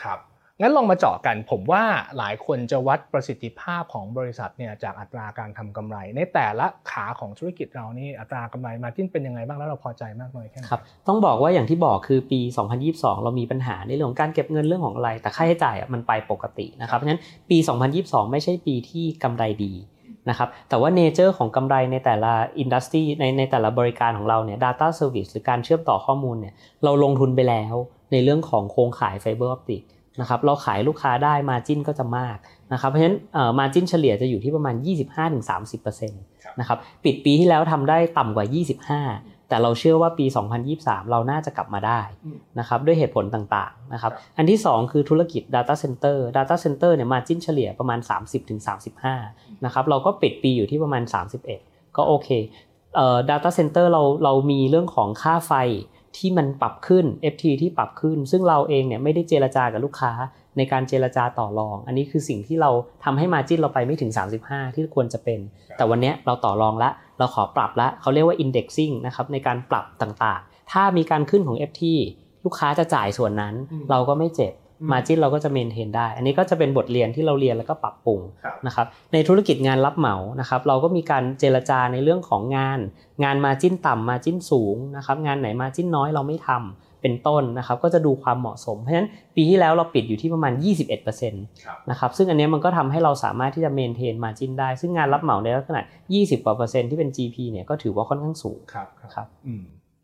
[0.02, 0.18] ครับ
[0.60, 1.84] งั้นลองมาเจาะกันผมว่า
[2.18, 12.40] หลายคนจะวัดประสิทธิภาพของบริษัทเนี่ยจากอัตราการทำกำไร ในแต่ละขาของธุรกิจเรานี่อัตรากำไรมาทิ้นเป็นยังไงบ้างแล้วเราพอใจมากน้อยแค่ไหนครับต้องบอกว่าอย่างที่บอกคือปี
[12.82, 17.58] 2022 เรามีปัญหาในเรื่องของการเก็บเงินเรื่องของอะไร แต่ค่าใช้จ่ายมันไปปกตินะครับเพราะฉะนั้นปี
[17.94, 19.72] 2022 ไม่ใช่ปีที่กำไรดี
[20.28, 26.54] นะครับแต่ว่าเนเจอร์ของกำไรในแต่ละอินดัสทรีในในแต่ละบริการของเราเนี่ย Data Service หรือการเชื่อมต่อข้อมูลเนี่ย
[26.84, 27.74] เราลงทุนไปแล้ว
[28.12, 29.82] ในเรื่องของโครงข่ายไฟเบอร์ออปติก
[30.20, 32.36] นะครับเราขายลูกค้าได้ margin ก็จะมาก
[32.72, 33.16] นะครับเพราะฉะนั้น
[33.58, 34.74] margin เฉลี่ยจะอยู่ที่ประมาณ
[35.48, 38.46] 25-30%นะครับปิดปีที่แล้วทำได้ต่ำกว่า
[39.06, 40.26] 25 แต่เราเชื่อว่าปี
[40.68, 42.00] 2023 เราน่าจะกลับมาได้
[42.58, 47.98] นะครับด้วยเหตุผลต่างๆนะครับอันที่ 2 คือธุรกิจ Data Center Data Center เนี่ย margin เฉลี่ยประมาณ
[48.82, 51.02] 30-35นะครับเราก็ปิดปีอยู่ที่ประมาณ
[51.50, 52.28] 31 ก็โอเค
[52.96, 55.54] เอ่อ Data Center เราเรามีเรื่องของค่าไฟ
[56.18, 60.12] ที่มันปรับขึ้น FT ที่ปรับขึ้น ซึ่งเราเองเนี่ยไม่ได้เจรจากับลูกค้า
[60.56, 62.70] ในการเจรจาต่อรอง อันนี้คือสิ่งที่เรา
[63.04, 64.10] ทำให้มาจิ้นเราไปไม่ถึง
[64.42, 65.40] 35 ที่ควรจะเป็น
[65.76, 71.82] แต่วันนี้เราต่อรองละ เราขอปรับละเขาเรียกว่า indexing นะครับในการปรับต่างๆ ถ้ามีการขึ้นของ FT
[72.44, 73.54] ลูกค้าจะจ่ายส่วนนั้น
[73.90, 74.52] เราก็ไม่เจ็บ
[74.92, 78.20] มาจิ้นเราก็จะเมนเทนได้ อันนี้ก็จะเป็นบทเรียนที่เราเรียนแล้วก็ปรับปรุง
[78.66, 82.78] นะครับ ในธุรกิจงานรับเหมานะครับ เราก็มีการเจรจาในเรื่องของงาน
[83.24, 90.52] งานมาจิ้นต่ำมาจิ้นสูงนะครับ งานไหนมาจิ้นน้อยเราไม่ทำ เป็นต้นนะครับก็จะดูความเหมาะสม เพราะฉะนั้นปีที่แล้วเราปิดอยู่ที่ประมาณ
[90.92, 95.80] 21%นะครับซึ่งอันนี้มันก็ทำให้เราสามารถที่จะเมนเทนมาจิ้นได้ ซึ่งงานรับเหมาในลักษณะ
[96.14, 99.28] 20กว่าเปอร์เซ็นต์ที่เป็น GP เนี่ยก็ถือว่าค่อนข้างสูงครับครับ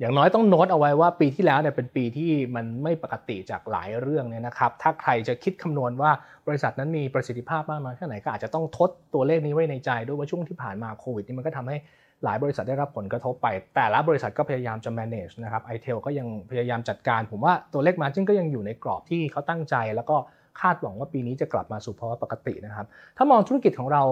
[0.00, 6.10] อย่างน้อยต้องโน้ตเอาไว้ว่าปีที่แล้วเนี่ยเป็นปีที่มันไม่ปกติจากหลายเรื่องเนี่ยนะครับ ถ้าใครจะคิดคำนวณว่า
[6.46, 11.76] บริษัทนั้นมีประสิทธิภาพมากน้อยแค่ไหนก็อาจจะต้องทดตัวเลขนี้ไว้ในใจด้วยว่าช่วงที่ผ่านมาโควิดนี่มันก็ทำให้
[12.24, 20.16] หลายบริษัทได้รับผลกระทบไป แต่ละบริษัทก็พยายามจะ manage นะครับไอเทลก็ยังพยายามจัดการ ผมว่าตัวเลขมาจิ้นก็ยังอยู่ในกรอบที่เขาตั้งใจ แล้วก็
[20.60, 24.02] คาดหวังว่าปีนี้จะกลับมาสู่ภาวะปกตินะครับ ถ้ามองธุรกิจของเรา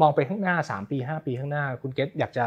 [0.00, 2.46] มองไปข้างหน้า 3 ปี 5 ปีข้างหน้า คุณเกตอยากจะ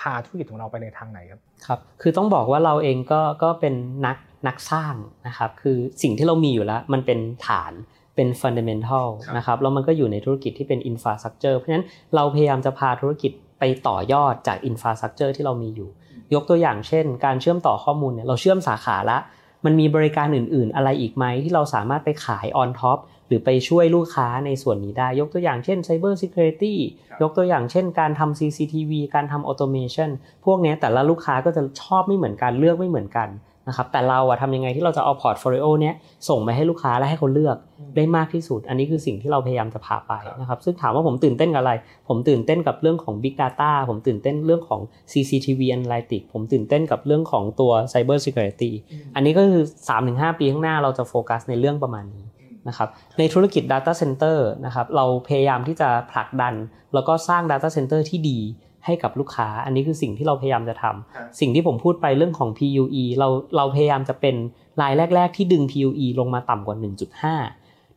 [0.00, 3.74] พาธุรกิจของเราไปในทางไหนครับครับ คือต้องบอกว่าเราเองก็ก็เป็น
[4.06, 4.94] นักนักสร้าง
[5.26, 7.72] นะครับคือสิ่งที่เรามีอยู่แล้วมันเป็นฐาน
[8.16, 15.90] เป็น fundamental นะครับแล้วมันก็อยู่ในธุรกิจที่เป็น infrastructure เพราะฉะนั้นเราพยายามจะพาธุรกิจ ไปต่อยอดจาก infrastructure ที่เรามีอยู่
[16.34, 19.18] ยกตัวอย่างเช่น การเชื่อมต่อข้อมูลเนี่ยเราเชื่อมสาขาละ
[19.64, 22.98] มันมีบริการอื่น ๆ อะไรอีกไหมที่เราสามารถไปขาย on top
[23.28, 26.74] หรือไปช่วยลูกค้าในส่วนนี้ได้ ยกตัวอย่างเช่น Cyber Security
[27.22, 30.10] ยกตัวอย่างเช่น การทำ CCTV การทำ Automation
[30.44, 33.28] พวกนี้แต่ละลูกค้าก็จะชอบไม่เหมือนกันเลือกไม่เหมือนกัน
[33.68, 35.94] นะครับแต่เราอะทำยังไงที่เราจะเอา portfolio เนี้ย
[36.28, 37.56] ส่งไปให้ลูกค้าและให้เขาเลือก
[37.96, 41.72] ได้มากที่สุด อันนี้คือสิ่งที่เราพยายามจะพาไปนะครับซึ่งถามว่าผมตื่นเต้นกับอะไร
[42.08, 44.80] ผมตื่นเต้นกับเรื่องของ Big Data ผมตื่นเต้นเรื่องของ
[45.12, 48.70] CCTV Analytics ผมตื่นเต้นกับเรื่องของตัว Cyber Security
[49.14, 49.62] อันนี้ก็คือ
[50.00, 52.24] 3-5 ปีข้างหน้าเราจะโฟกัสในเรื่องประมาณนี้
[52.68, 56.54] นะครับในธุรกิจ Data Center นะครับเราพยายามที่จะผลักดัน
[56.94, 58.38] แล้วก็สร้าง Data Center ที่ดี
[58.84, 64.36] ให้กับลูกค้า อันนี้คือสิ่งที่เราพยายามจะทำสิ่งที่ผมพูดไปเรื่องของ PUE เราเราพยายามจะเป็น
[64.82, 66.84] รายแรก ๆ ที่ดึง PUE ลงมาต่ำกว่า 1.5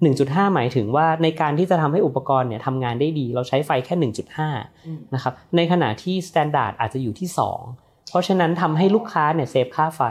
[0.04, 4.12] 1.5 หมายถึงว่าในการที่จะทำให้อุปกรณ์เนี่ยทำงานได้ดี เราใช้ไฟแค่
[4.56, 7.30] 1.5 นะครับ ในขณะที่ Standard อาจจะอยู่ที่
[7.70, 10.02] 2 เพราะฉะนั้นทำให้ลูกค้าเนี่ยเซฟค่าไฟ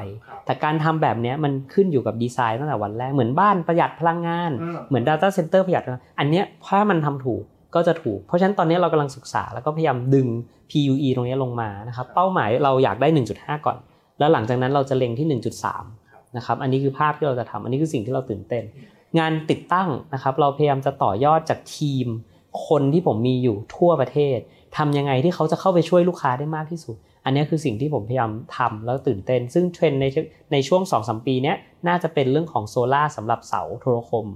[0.44, 4.50] แต่การทำแบบนี้มันขึ้นอยู่กับดีไซน์ตั้งแต่วันแรก เหมือนบ้านประหยัดพลังงาน
[4.88, 5.84] เหมือน Data Center ประหยัด
[6.18, 7.42] อันเนี้ยถ้ามันทำถูก
[7.74, 10.28] ก็จะถูก เพราะฉะนั้นตอนนี้เรากำลังศึกษาแล้วก็พยายามดึง
[10.70, 13.76] PUE ตรงนี้ลงมานะครับ เป้าหมายเราอยากได้ 1.5 ก่อน
[14.18, 15.40] แล้วหลังจากนั้นเราจะเล็งที่
[15.82, 18.64] 1.3 นะครับ อันนี้คือภาพที่เราจะทำอันนี้คือสิ่งที่เราตื่นเต้น
[19.18, 22.06] งานติดตั้งนะครับ เราพยายามจะต่อยอดจากทีม
[22.68, 24.38] คนที่ผมมีอยู่ทั่วประเทศ
[24.76, 30.06] ทำยังไงที่เขาจะเข้าไปช่วยลูกค้าได้มากที่สุด อันนี้คือสิ่งที่ผมพยายามทำแล้วตื่นเต้น ซึ่งเทรนใน
[30.52, 31.54] ในช่วง2-3ปีนี้
[31.88, 34.26] น่าจะเป็นเรื่องของโซลาร์สำหรับเสาโทรคม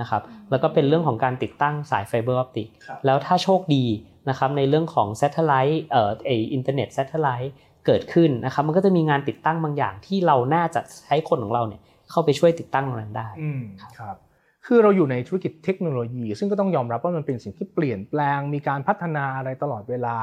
[0.00, 2.68] นะครับแล้วก็เป็นเรื่องของการติดตั้งสายไฟเบอร์ออปติก
[3.06, 3.84] แล้วถ้าโชคดี
[4.28, 7.52] นะครับในเรื่องของ satellite เอ่อไออินเทอร์เน็ต satellite
[7.86, 13.62] เกิดขึ้นนะครับมันก็จะมีงานติดตั้งบางอย่างที่เราน่าจะใช้คนของเราเนี่ยเข้าไปช่วยติดตั้งตรงนั้นได้อืม
[13.98, 14.16] ครับ
[14.66, 20.14] คือเราอยู่ในธุรกิจเทคโนโลยี ซึ่งก็ต้องยอมรับว่ามันเป็นสิ่งที่เปลี่ยนแปลง มีการพัฒนาอะไรตลอดเวลา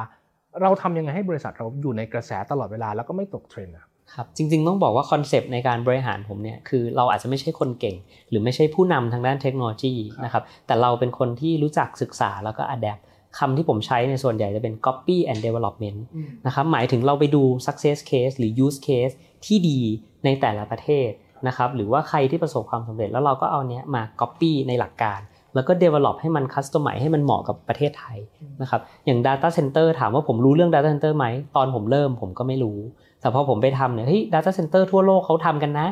[0.61, 7.95] เราทำยังไงให้บริษัทเราอยู่ในกระแสตลอดเวลาแล้วก็ไม่ตกเทรนด์ครับ ครับจริงๆต้องบอกว่า concept ในการบริหารผมเนี่ยคือเราอาจจะไม่ใช่คนเก่ง
[8.29, 13.01] หรือไม่ใช่ผู้นำทางด้านเทคโนโลยีนะครับแต่เราเป็นคนที่รู้จักศึกษาแล้วก็ adapt
[13.39, 15.99] คำที่ผมใช้ในส่วนใหญ่จะเป็น copy and development
[16.45, 19.13] นะครับหมายถึงเราไปดู success case หรือ use case
[19.45, 19.79] ที่ดี
[20.25, 21.09] ในแต่ละประเทศ
[21.47, 25.19] นะครับหรือว่าใครที่ประสบความสำเร็จแล้วเราก็เอาเนี้ยมา copy ในหลักการ
[25.55, 28.17] แล้วก็ develop ให้มัน customize ให้มันเหมาะกับประเทศไทย
[28.61, 32.79] นะครับอย่าง data center ถามว่าผมรู้เรื่อง data center ไหมตอนผมเริ่มผมก็ไม่รู้
[33.21, 35.87] แต่พอผมไปทำเนี่ยเฮ้ย data center ทั่วโลกเขาทำกันนะ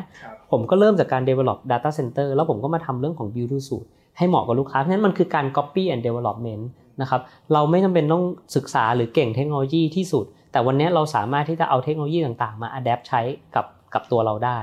[0.52, 3.86] ผมก็เริ่มจากการ develop data center แล้วผมก็มาทำเรื่องของ build to suit
[4.18, 6.64] ให้เหมาะกับลูกค้า เพราะฉะนั้นมันคือการ copy and development
[7.00, 7.20] นะครับ
[7.52, 8.24] เราไม่จำเป็นต้อง
[8.56, 13.20] ศึกษาหรือเก่งเทคโนโลยีที่สุด แต่วันนี้เราสามารถที่จะเอาเทคโนโลยีต่างๆ มา adapt ใช้
[13.54, 14.58] กับกับตัวเราได้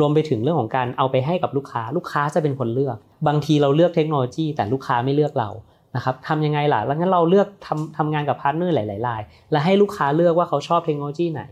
[0.00, 2.96] รวมไปถึงเรื่องของการเอาไปให้กับลูกค้า ลูกค้าจะเป็นคนเลือก
[3.28, 5.50] บางทีเราเลือกเทคโนโลยี แต่ลูกค้าไม่เลือกเรา
[5.96, 11.42] นะครับทำยังไงล่ะ แล้วงั้นเราเลือกทำทำงานกับพาร์ทเนอร์หลายๆรายและให้ลูกค้าเลือกว่าเขาชอบเทคโนโลยีไหน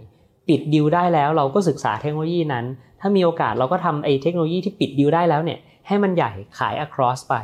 [0.49, 2.65] ปิดดีลได้แล้วเราก็ศึกษาเทคโนโลยีนั้น
[3.01, 7.35] ถ้ามีโอกาสเราก็ทำไอ้เทคโนโลยีที่ปิดดีลได้แล้วเนี่ยให้มันใหญ่ขาย across ไป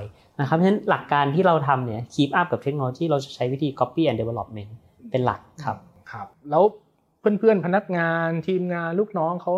[0.41, 4.71] นะครับเพราะฉะนั้นหลักการที่เราทำเนี่ย keep up กับเทคโนโลยีเราจะใช้วิธี copy and development
[5.11, 5.77] เป็นหลักครับ
[6.11, 6.63] ครับแล้ว
[7.21, 9.53] เพื่อนๆพนักงานทีมงานลูกน้องเขา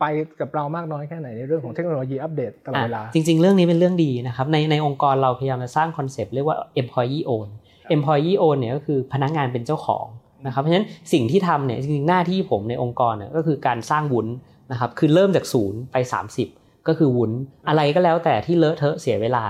[0.00, 0.04] ไป
[0.40, 7.48] กับเรามากน้อยแค่ไหนในเรื่องของเทคโนโลยีอัปเดตตลอดเวลา จริง ๆ เรื่องนี้เป็นเรื่องดีนะครับในในองค์กรเราพยายามจะสร้างคอนเซปต์เรียกว่า employee own
[7.96, 10.06] employee own เนี่ยก็คือพนักงานเป็นเจ้าของ
[10.46, 14.26] นะครับเพราะฉะนั้นสิ่งที่ทำเนี่ยจริงๆหน้าที่ผมในองค์กรเนี่ยก็คือการสร้างวุ้น
[14.72, 15.96] นะครับคือเริ่มจากศูนย์ไป
[16.42, 17.30] 30 ก็คือวุ้น
[17.68, 19.44] อะไรก็แล้วแต่ที่เลอะเทอะเสียเวลา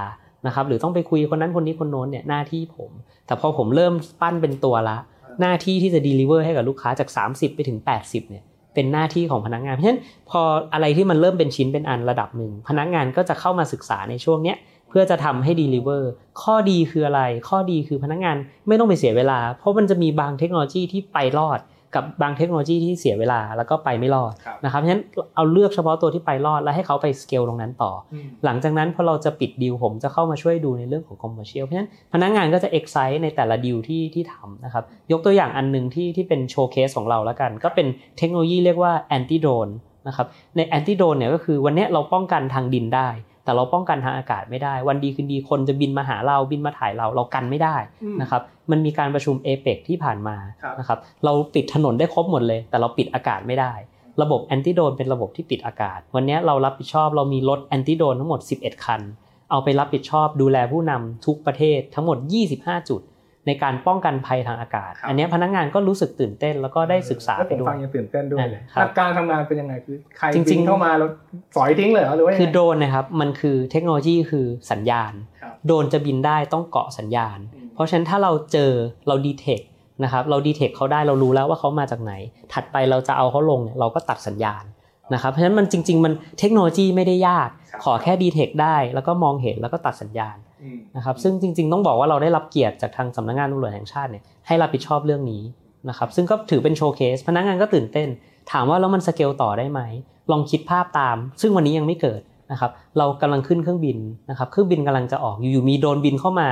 [0.46, 2.90] นะครับหรือต้องไปคุยคนนั้นคนนี้คนโน้นเนี่ยหน้าที่ผม
[3.26, 4.96] แต่พอผมเริ่มปั้นเป็นตัวละ
[5.40, 10.00] หน้าที่ที่จะ deliver ให้กับลูกค้าจาก 30 ไปถึง 80เนี่ยเป็นหน้าที่ของพนักงานเพราะฉะนั้น
[10.31, 10.40] พอ
[10.74, 14.57] อะไรที่มันเริ่มเป็นชิ้นเป็นอันระดับหนึ่งพนักงานก็จะเข้ามาศึกษาในช่วงเนี้ย
[14.92, 16.02] เพื่อจะทำให้ deliver
[16.42, 18.37] ข้อดีคืออะไร ข้อดีคือพนักงาน
[18.68, 21.61] ไม่ต้องไปเสียเวลา เพราะมันจะมีบางเทคโนโลยีที่ไปรอด
[21.96, 24.33] กับบางเทคโนโลยีที่เสียเวลาแล้วก็ไปไม่รอด
[24.64, 25.05] นะครับเพราะฉะนั้น
[25.37, 27.92] เอาเลือกเฉพาะตัวที่ไปรอดแล้วให้เขาไปสเกลตรงนั้นต่อ
[28.44, 37.87] หลังจากนั้นพอเราจะปิดดีลผมจะเข้ามาช่วยดูในเรื่องของ commercial เพราะฉะนั้นพนักงานก็จะ excite ในแต่ละดีลที่ที่ทำนะครับยกตัวอย่างอันหนึ่งที่ที่เป็นโชว์เคสของเราแล้วกัน ก็เป็น
[38.18, 39.68] เทคโนโลยีเรียกว่าแอนติโดน
[40.09, 40.26] นะครับ
[40.57, 43.09] ในแอนติโดนเนี่ยก็คือวันนี้เราป้องกันทางดินได้
[43.44, 47.76] แต่เราป้องกันทางอากาศไม่ได้ วันดีคืนดีคนจะบินมาหาเราบินมาถ่ายเราเรากันไม่ได้
[48.20, 50.37] นะครับมันมีการประชุมเอเปกที่ผ่านมา
[50.78, 53.72] นะครับเราปิดถนนได้ครบหมดเลย แต่เราปิดอากาศไม่ได้
[54.22, 59.00] ระบบแอนติโดนเป็นระบบที่ปิดอากาศ วันนี้เรารับผิดชอบเรามีรถแอนติโดนทั้งหมด 11 คัน
[59.50, 62.18] เอาไปรับผิดชอบดูแลผู้นำทุกประเทศทั้งหมด
[62.55, 63.00] 25 จุด
[63.46, 71.09] ในการป้องกันภัยทางอากาศ อันนี้พนักงานก็รู้สึกตื่นเต้นแล้วก็ได้ศึกษาไปด้วยฟังยังตื่นเต้นด้วยเลยครับหลักการทำงานเป็นยังไงคือใครจริงๆบินเข้ามาแล้ว
[71.57, 78.72] สอยทิ้งเลยเหรอหรือว่ายังคือไงโดรนนะครับมันคือเทคโนโลยีคือสัญญาณครับโดรนจะบินได้ต้องเกาะสัญญาณอืมเพราะฉะนั้นถ้าเราเจอ
[79.09, 79.61] เราดีเทค
[80.05, 82.12] นะครับเราดีเทคเขาได้เรารู้แล้วว่าเขามาจากไหน
[82.52, 84.64] ถัดไปเราจะเอาเขาลงเนี่ยเราก็ตัดสัญญาณ
[85.14, 87.48] นะครับเพราะฉะนั้นมันจริง ๆ มันเทคโนโลยีไม่ได้ยาก
[87.85, 90.37] ขอแค่ detect ได้ แล้วก็มองเห็นแล้วก็ตัดสัญญาณ
[90.96, 95.42] นะครับซึ่งจริง ๆ ต้องบอกว่าเราได้รับเกียรติจากทางสำนักงานตำรวจแห่งชาติเนี่ยให้รับผิดชอบเรื่องนี้
[95.88, 98.09] นะครับซึ่งก็ถือเป็น showcase พนักงานก็ตื่นเต้น
[98.53, 99.81] ถามว่าแล้วมันสเกลต่อได้ไหม
[100.31, 102.20] ลองคิดภาพตาม ซึ่งวันนี้ยังไม่เกิด
[102.53, 103.98] นะครับเรากำลังขึ้นเครื่องบิน
[104.31, 106.48] นะครับเครื่องบินกำลังจะออกอยู่ๆมีโดรนบินเข้ามา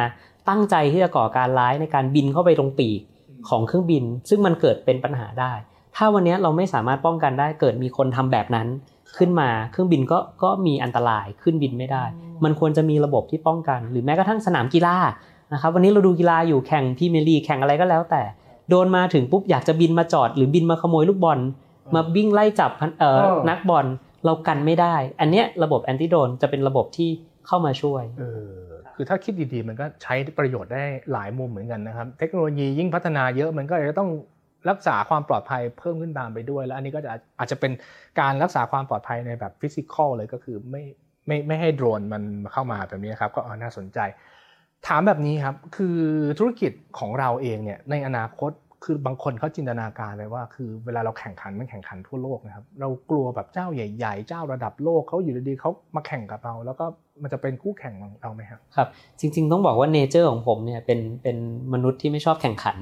[0.48, 3.00] ตั้งใจที่จะก่อการร้ายในการบินเข้าไปตรงปีก
[3.48, 5.52] ของเครื่องบิน ซึ่งมันเกิดเป็นปัญหาได้
[5.96, 8.66] ถ้าวันนี้เราไม่สามารถป้องกันได้เกิดมีคนทำแบบนั้น
[9.18, 12.04] ขึ้นมาเครื่องบินก็ก็มีอันตรายขึ้นบินไม่ได้
[12.44, 14.96] มันควรจะมีระบบที่ป้องกัน หรือแม้กระทั่งสนามกีฬา
[15.52, 18.22] นะครับวันนี้เราดูกีฬาอยู่แข่งพรีเมียร์ลีกแข่งอะไรก็แล้วแต่
[18.70, 21.38] โดนมาถึงปุ๊บอยากจะบินมาจอด หรือบินมาขโมยลูกบอล
[21.94, 23.86] มาวิ่งไล่จับเอ่อนักบอล
[24.24, 27.08] เรากันไม่ได้ อันเนี้ยระบบแอนติโดนจะเป็นระบบที่
[27.46, 28.52] เข้ามาช่วยเออ
[28.94, 34.10] คือถ้าคิดดีๆ มันก็ใช้ประโยชน์ได้หลายมุมเหมือนกันนะครับ เทคโนโลยียิ่งพัฒนาเยอะมันก็จะต้อง
[34.68, 37.72] รักษาความปลอดภัยเพิ่มขึ้นตามไปด้วย แล้วอันนี้ก็จะอาจจะเป็น
[38.20, 40.82] การรักษาความปลอดภัยในแบบฟิสิกอลเลยก็คือไม่
[41.26, 43.98] ไม่ไม่ให้โดรนมันเข้ามาแบบนี้ครับก็น่าสนใจ
[44.86, 45.98] ถามแบบนี้ครับคือ
[46.38, 48.52] ธุรกิจของเราเองเนี่ยในอนาคต
[48.84, 56.84] คือบางคนเขาจินตนาการเลยว่า คือเวลาเราแข่งขันมันแข่งขันทั่วโลกนะครับ เรากลัวแบบเจ้าใหญ่ ๆ เจ้าระดับโลกเขาอยู่ดีๆเขามาแข่งกับเรา แล้วก็
[57.22, 58.88] มันจะเป็นคู่แข่งของเราไหมครับครับ
[59.20, 61.36] จริง ๆ ต้องบอกว่าเนเจอร์ของผมเนี่ยเป็นเป็น
[61.72, 62.76] มนุษย์ที่ไม่ชอบแข่งขัน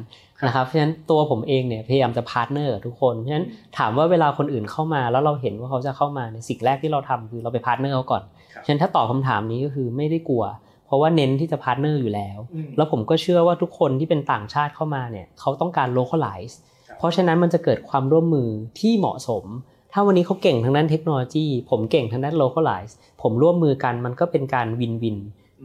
[0.46, 3.46] นะครับเพราะฉะนั้นตัวผมเองเนี่ยพยายามจะ partner ทุกคนเพราะฉะนั้น
[3.78, 8.22] ถามว่าเวลาคนอื่นเข้ามา แล้วเราเห็นว่าเขาจะเข้ามาในสิ่งแรกที่เราทำคือเราไป partner เขาก่อน
[8.64, 10.44] ฉะนั้นถ้าตอบคำถามนี้ก็คือไม่ได้กลัว
[10.88, 12.38] เพราะว่าเน้นที่จะ partner อยู่แล้ว
[12.76, 16.54] แล้วผมก็เชื่อว่าทุกคนที่เป็นต่างชาติเข้ามาเนี่ยเขาต้องการ localize
[16.98, 18.48] เพราะฉะนั้นมันจะเกิดความร่วมมือ
[18.80, 19.44] ที่เหมาะสม
[19.92, 25.18] ถ้าวันนี้เขาเก่งทางด้านเทคโนโลยี ผมเก่งทางด้าน localize ผมร่วมมือกันมันก็เป็นการ win-win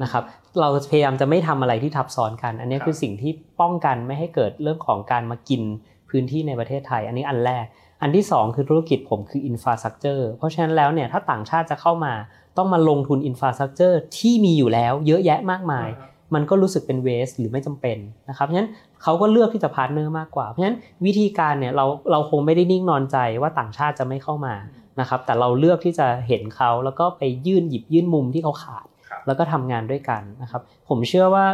[0.03, 0.23] นะครับ
[0.59, 3.31] เราพยายามจะไม่ทำอะไรที่ทับซ้อนกัน อันนี้คือสิ่งที่
[3.61, 5.61] ป้องกันไม่ให้เกิดเรื่องของการมากิน
[6.09, 7.65] พื้นที่ในประเทศไทย อันนี้อันแรก
[8.01, 12.13] อันที่ 2 คือธุรกิจผมคือ infrastructure เพราะฉะนั้นแล้วเนี่ยถ้าต่างชาติจะเข้ามา
[12.57, 15.89] ต้องมาลงทุน infrastructure ที่มีอยู่แล้วเยอะแยะมากมาย
[16.33, 17.97] มันก็รู้สึกเป็น waste หรือไม่จำเป็น
[18.29, 18.69] นะครับเพราะฉะนั้น
[19.03, 24.55] เขาก็เลือกที่จะ partner มากกว่า เพราะฉะนั้นวิธีการเนี่ยเราเราคงไม่ได้นิ่งนอนใจว่าต่างชาติจะไม่เข้ามา
[24.99, 28.85] นะครับแต่เราเลือกที่จะเห็นเขาแล้วก็ไปยื่นหยิบยื่นมุมที่เขาขาด
[29.27, 31.45] แล้วก็ทำงานด้วยกันนะครับผมเชื่อว่า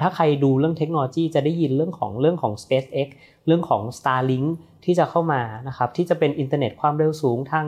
[0.00, 3.08] ถ้าใครดูเรื่องเทคโนโลยีจะได้ยินเรื่องของเรื่องของ SpaceX
[3.46, 4.48] เรื่องของ Starlink
[4.84, 7.64] ที่จะเข้ามานะครับที่จะเป็นอินเทอร์เน็ตความเร็วสูงทาง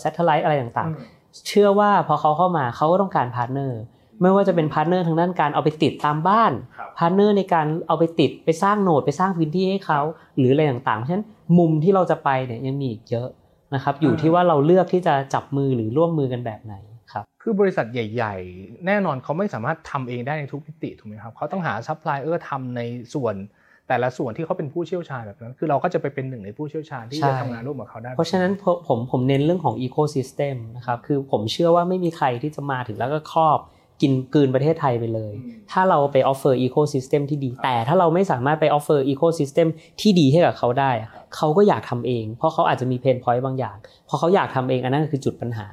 [0.00, 3.80] satellite อะไรต่างๆ เชื่อว่าพอเขาเข้ามาเขาก็ต้องการ partner
[4.22, 6.52] ไม่ว่าจะเป็น partner ทางด้านการเอาไปติดตามบ้าน
[6.98, 10.00] partner ในการเอาไปติดไปสร้าง node ไปสร้างพื้นที่ให้เขา
[10.36, 11.26] หรืออะไรต่างๆเพราะฉะนั้น
[11.58, 13.28] มุมที่เราจะไปเนี่ยยังมีอีกเยอะ
[13.74, 16.74] นะครับอยู่ที่ว่าเราเลือกที่จะจับมือหรือร่วมมือกันแบบไหน
[17.12, 22.80] ครับคือบริษัทใหญ่ ๆ แน่นอนเขาไม่สามารถทำเองได้ในทุกมิติถูกไหมครับเขาต้องหาซัพพลายเออร์ทำใน
[23.14, 23.34] ส่วน
[23.90, 28.52] แต่ละส่วนที่เขาเป็นผู้เชี่ยวชาญแบบนั้น คือเราก็จะไปเป็นหนึ่งในผู้เชี่ยวชาญที่จะทำงานร่วมกับเขาได้ เพราะฉะนั้น
[28.86, 33.58] ผมผมเน้นเรื่องของ ecosystem นะครับ คือผมเชื่อว่าไม่มีใครที่จะมาถึงแล้วก็ครอบ
[34.02, 35.32] กินกืนประเทศไทยไปเลย
[35.72, 39.66] ถ้าเราไป offer ecosystem ที่ดี แต่ถ้าเราไม่สามารถไป offer ecosystem
[40.00, 40.90] ที่ดีให้กับเขาได้
[41.36, 43.76] เขาก็อยากทำเอง เพราะเขาอาจจะมี pain point บางอย่าง
[44.08, 45.66] พอเขาอยากทำเองอันนั้นคือจุดปัญหา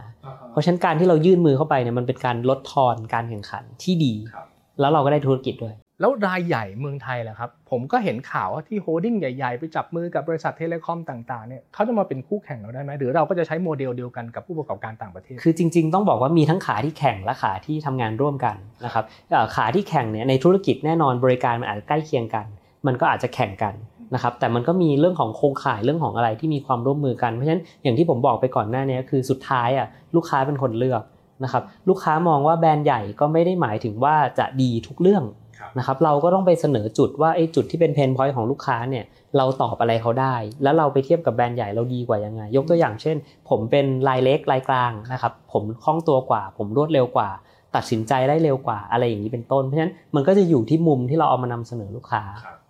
[0.51, 4.13] เพราะฉะนั้นการที่เรายื่นมือเข้าไปเนี่ยมันเป็นการลดทอนการแข่งขันที่ดี
[4.79, 18.55] แล้วเราก็ได้ธุรกิจด้วย แล้วรายใหญ่เมืองไทยแหละครับ ผมก็เห็นข่าวว่าที่ holding ใหญ่ๆ ไปจับมือกับบริษัท telecom ต่างๆเนี่ยเขาจะมาเป็นคู่แข่งเราได้ไหมหรือเราก็จะใช้โมเดลเดียวกันกับผู้ประกอบการต่างประเทศ คือจริง ๆ ต้องบอกว่ามีทั้งขาที่แข่งและขาที่ทำงานร่วมกัน
[18.85, 19.05] นะครับ
[19.55, 22.45] ขาที่แข่งเนี่ยในธุรกิจแน่นอนบริการมันอาจจะใกล้เคียงกัน
[22.87, 23.73] มันก็อาจจะแข่งกัน
[24.13, 31.03] นะครับแต่มันก็มีเรื่องของโครงข่ายเรื่องของอะไรที่มีความร่วมมือกันเพราะฉะนั้นอย่างที่ผมบอกไปก่อนหน้านี้คือสุดท้ายอะลูกค้าเป็นคนเลือก
[31.43, 35.23] นะครับลูกค้ามองว่าแบรนด์ใหญ่ก็ไม่ได้หมายถึงว่าจะดีทุกเรื่อง
[35.77, 39.05] นะครับเราก็ต้องไปเสนอจุดว่าไอ้จุดที่เป็น pain point ของลูกค้าเนี่ย
[39.37, 43.15] เราตอบอะไรเขาได้ แล้วเราไปเทียบกับแบรนด์ใหญ่เราดีกว่ายังไง ยกตัวอย่างเช่น
[43.49, 47.29] ผมเป็นรายเล็กรายกลางนะครับผมคล่องตัวกว่า ผมรวดเร็วกว่า
[47.75, 52.23] ตัดสินใจได้เร็วกว่าอะไรอย่างนี้เป็นต้นเพราะฉะนั้นมันก็จะอยู่ที่มุมที่เราเอามานำเสนอลูกค้า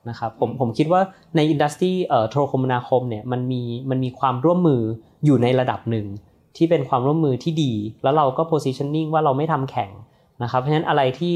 [0.10, 1.02] นะครับผมผมคิดว่า
[1.36, 4.82] ในอินดัสทรีเอ่อโทรคมนาคมเนี่ยมันมีมันมีความร่วมมือ
[5.26, 6.08] อยู่ในระดับหนึ่ง
[6.58, 9.92] ที่เป็นความร่วมมือที่ดี แล้วเราก็ positioning ว่าเราไม่ทำแข่ง
[10.44, 11.36] นะครับเพราะฉะนั้นอะไรที่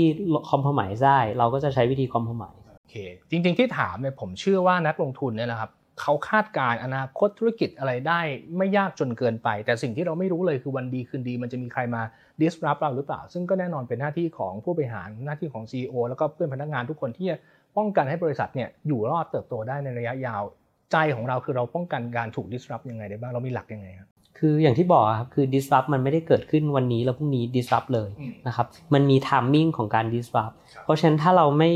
[0.50, 2.44] คอมเพลมไมได้ เราก็จะใช้วิธีคอมเพลมไม
[2.80, 2.96] โอเค
[3.30, 8.22] จริง ๆที่ถามเนี่ยผมเชื่อว่านักลงทุนเนี่ยนะครับเขาคาดการอนาคตธุรกิจอะไรได้
[8.58, 12.02] ไม่ยากจนเกินไป แต่สิ่งที่เราไม่รู้เลยคือวันดีคืนดี มันจะมีใครมา
[12.42, 17.38] disrupt เราหรือเปล่า ซึ่งก็แน่นอนเป็นหน้าที่ของผู้บริหารหน้าที่ของ CEO แล้วก็เพื่อนพนักงานทุกคนที่จะ
[17.78, 20.44] ป้องกันให้บริษัทเนี่ยอยู่รอดเติบโตได้ในระยะยาว
[20.92, 24.10] ใจของเราคือเราป้องกันการถูก disrupt ยังไงได้บ้างเรามีหลักยังไงครับ
[24.40, 28.10] คคืออย่างที่บอกครับคือ disrupt มันไม่ได้เกิดขึ้นวันนี้แล้วพรุ่งนี้ disrupt เลย
[28.48, 30.54] นะครับมันมี timing ของการ disrupt
[30.84, 31.70] เพราะฉะนั้นถ้าเราไม่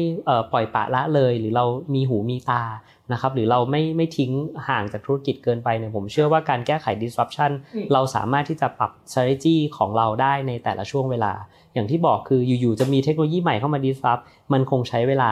[0.51, 2.63] ปล่อยปะละเลย หรือเรามีหูมีตา
[3.13, 4.31] นะครับหรือเราไม่ไม่ทิ้ง
[4.67, 7.51] ห่างจากธุรกิจเกินไปเนี่ยผมเชื่อว่าการแก้ไข disruption
[7.93, 11.33] เราสามารถที่จะปรับ strategy ของเราได้ในแต่ละช่วงเวลา
[11.73, 14.21] อย่างที่บอกคืออยู่ๆจะมีเทคโนโลยีใหม่เข้ามา disrupt
[14.53, 15.31] มันคงใช้เวลา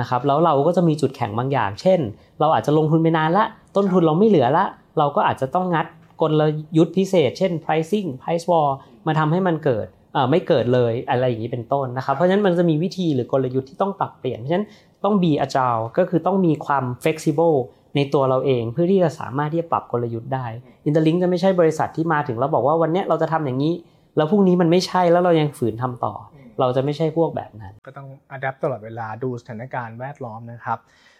[0.00, 2.00] นะครับแล้วเราก็จะมีจุดแข็งบางอย่าง เช่น
[2.40, 3.44] เราอาจจะลงทุนไปนานละ
[3.76, 4.64] ต้นทุนเราไม่เหลือละ
[4.98, 5.86] เราก็อาจจะต้องงัด
[6.20, 6.42] กล
[6.76, 8.68] ยุทธ์พิเศษ เช่น pricing price war
[9.06, 9.86] มาทำให้มันเกิด
[10.30, 14.66] ไม่เกิดเลยอะไรอย่างนี้เป็นต้นนะครับ เพราะฉะนั้นมันจะมีวิธีหรือกลยุทธ์ที่ต้องปรับเปลี่ยน เพราะฉะนั้น
[15.04, 17.56] ต้อง be agile ก็คือต้องมีความ flexible
[17.96, 20.46] ในตัวเราเองเพื่อที่จะสามารถที่จะปรับกลยุทธ์ได้
[20.88, 23.74] Interlink จะไม่ใช่บริษัทที่มาถึงแล้วบอกว่าวันนี้เราจะทำอย่างนี้
[24.16, 26.14] แล้วพรุ่งนี้มันไม่ใช่แล้วเรายังฝืนทำต่อ
[26.60, 30.78] เราจะไม่ใช่พวกแบบนั้น ก็ต้องอัดแอปตลอดเวลาดูสถานการณ์แวดล้อมนะครับ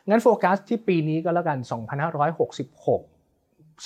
[0.09, 1.59] งั้นโฟกัสที่ปีนี้ก็แล้วกัน
[2.39, 3.16] 2566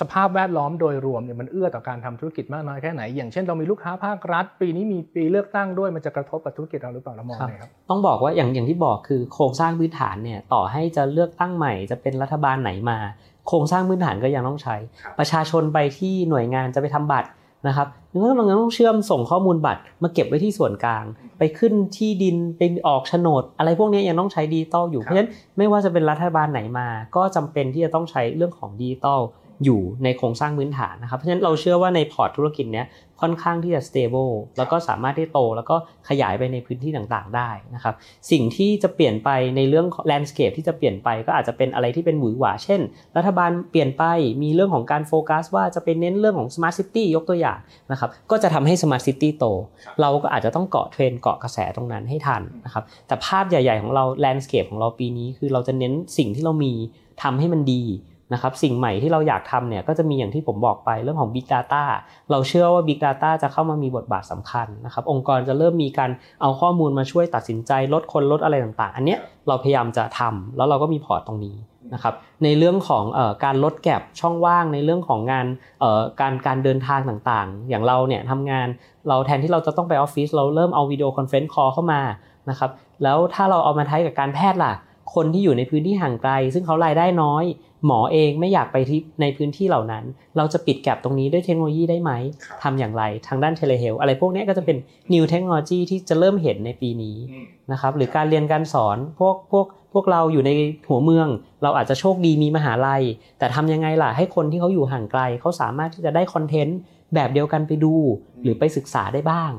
[0.00, 12.98] สภาพแวดล้อมโดยรวมเนี่ยมันเอื้อต่อการทำธุรกิจมากน้อยแค่ไหน อย่างเช่นเรามีลูกค้าภาครัฐ ปีนี้มีปีเลือกตั้งด้วยมันจะกระทบกับธุรกิจเราหรือเปล่าเรามองไงครับต้องบอกว่าอย่างอย่างที่บอกคือโครงสร้างพื้นฐานเนี่ยต่อให้จะเลือกตั้งใหม่จะเป็นรัฐบาลไหนมา
[13.48, 14.76] โครงสร้างพื้นฐานก็ยังต้องใช้
[15.18, 17.28] ประชาชนไปที่หน่วยงานจะไปทำบัตร
[17.68, 21.04] นะครับนึกว่าเราต้องเชื่อมส่งข้อมูลบัตรมาเก็บไว้ที่ส่วนกลาง
[21.38, 29.20] ไปขึ้นที่ดินไปออกโฉนด อะไรพวกนี้ยังต้องใช้ดิจิตอลอยู่เพราะฉะนั้นไม่ว่าจะเป็นรัฐบาลไหนมา ก็จำเป็นที่จะต้องใช้เรื่องของดิจิตอล
[29.64, 32.86] อยู่ในโครงสร้างพื้นฐานนะครับ เพราะฉะนั้นเราเชื่อว่าในพอร์ตธุรกิจเนี้ย
[33.20, 35.76] ค่อนข้างที่จะ stable แล้วก็สามารถที่โต แล้วก็
[36.08, 37.94] ขยายไปในพื้นที่ต่างๆได้นะครับ
[38.30, 42.80] สิ่งที่จะเปลี่ยนไปในเรื่อง landscape ที่จะเปลี่ยนไปก็อาจจะเป็นอะไรที่เป็นหวือหวา เช่น
[43.16, 44.04] รัฐบาลเปลี่ยนไป
[44.42, 47.58] มีเรื่องของการโฟกัสว่าจะเป็นเน้นเรื่องของ smart city ยกตัวอย่าง
[47.92, 49.44] นะครับ ก็จะทำให้ smart city โต
[50.00, 56.72] เราก็อาจจะต้องเกาะเทรนเกาะกระแสตรงนั้นให้ทันนะครับ แต่ภาพใหญ่ ๆ ของเรา landscape ของเราปีนี้คือเราจะเน้นสิ่งที่เรามี
[57.22, 57.82] ทำให้มันดี
[58.32, 61.84] นะครับสิ่งใหม่ที่เราอยากทำเนี่ยก็จะมีอย่างที่ผมบอกไปเรื่องของ Big Data
[62.30, 66.10] เราเชื่อว่า Big Data จะเข้ามามีบทบาทสำคัญนะครับองค์กรจะเริ่มมีการ
[66.40, 69.16] เอาข้อมูลมาช่วยตัดสินใจลดคนลดอะไรต่างๆ อันนี้
[69.48, 71.56] เราพยายามจะทำแล้วเราก็มีพอร์ตตรงนี้
[71.94, 72.14] นะครับ
[72.44, 75.46] ในเรื่องของการลด gap ช่องว่างในเรื่องของงาน
[76.20, 78.68] การการเดินทางต่างๆ อย่างเราเนี่ยทำงาน
[79.08, 82.00] เราแทนที่เราจะต้องไปออฟฟิศเราเริ่มเอา video conference call เข้ามา
[82.50, 82.70] นะครับ
[83.02, 84.72] แล้วถ้าเราเอามาใช้กับการแพทย์ล่ะ
[85.14, 87.44] คนที่อยู่ในพื้นที่ห่างไกล ซึ่งเขารายได้น้อย
[87.86, 90.04] หมอเองไม่อยากไปที่ในพื้นที่เหล่านั้น
[90.36, 92.12] เราจะปิด gap ตรงนี้ด้วยเทคโนโลยีได้ไหม
[92.62, 94.76] ทำอย่างไรทางด้าน telehealth อะไรพวกนี้ก็จะเป็น
[95.12, 97.16] new technology ที่จะเริ่มเห็นในปีนี้
[97.72, 100.50] นะครับหรือการเรียนการสอนพวกพวกพวกเราอยู่ใน
[100.88, 101.28] หัวเมือง
[101.62, 103.02] เราอาจจะโชคดีมีมหาลัย
[103.38, 106.78] แต่ทำยังไงล่ะให้คนที่เขาอยู่ห่างไกล เขาสามารถที่จะได้คอนเทนต์
[107.14, 107.94] แบบเดียวกันไปดู
[108.42, 109.50] หรือไปศึกษาได้บ้าง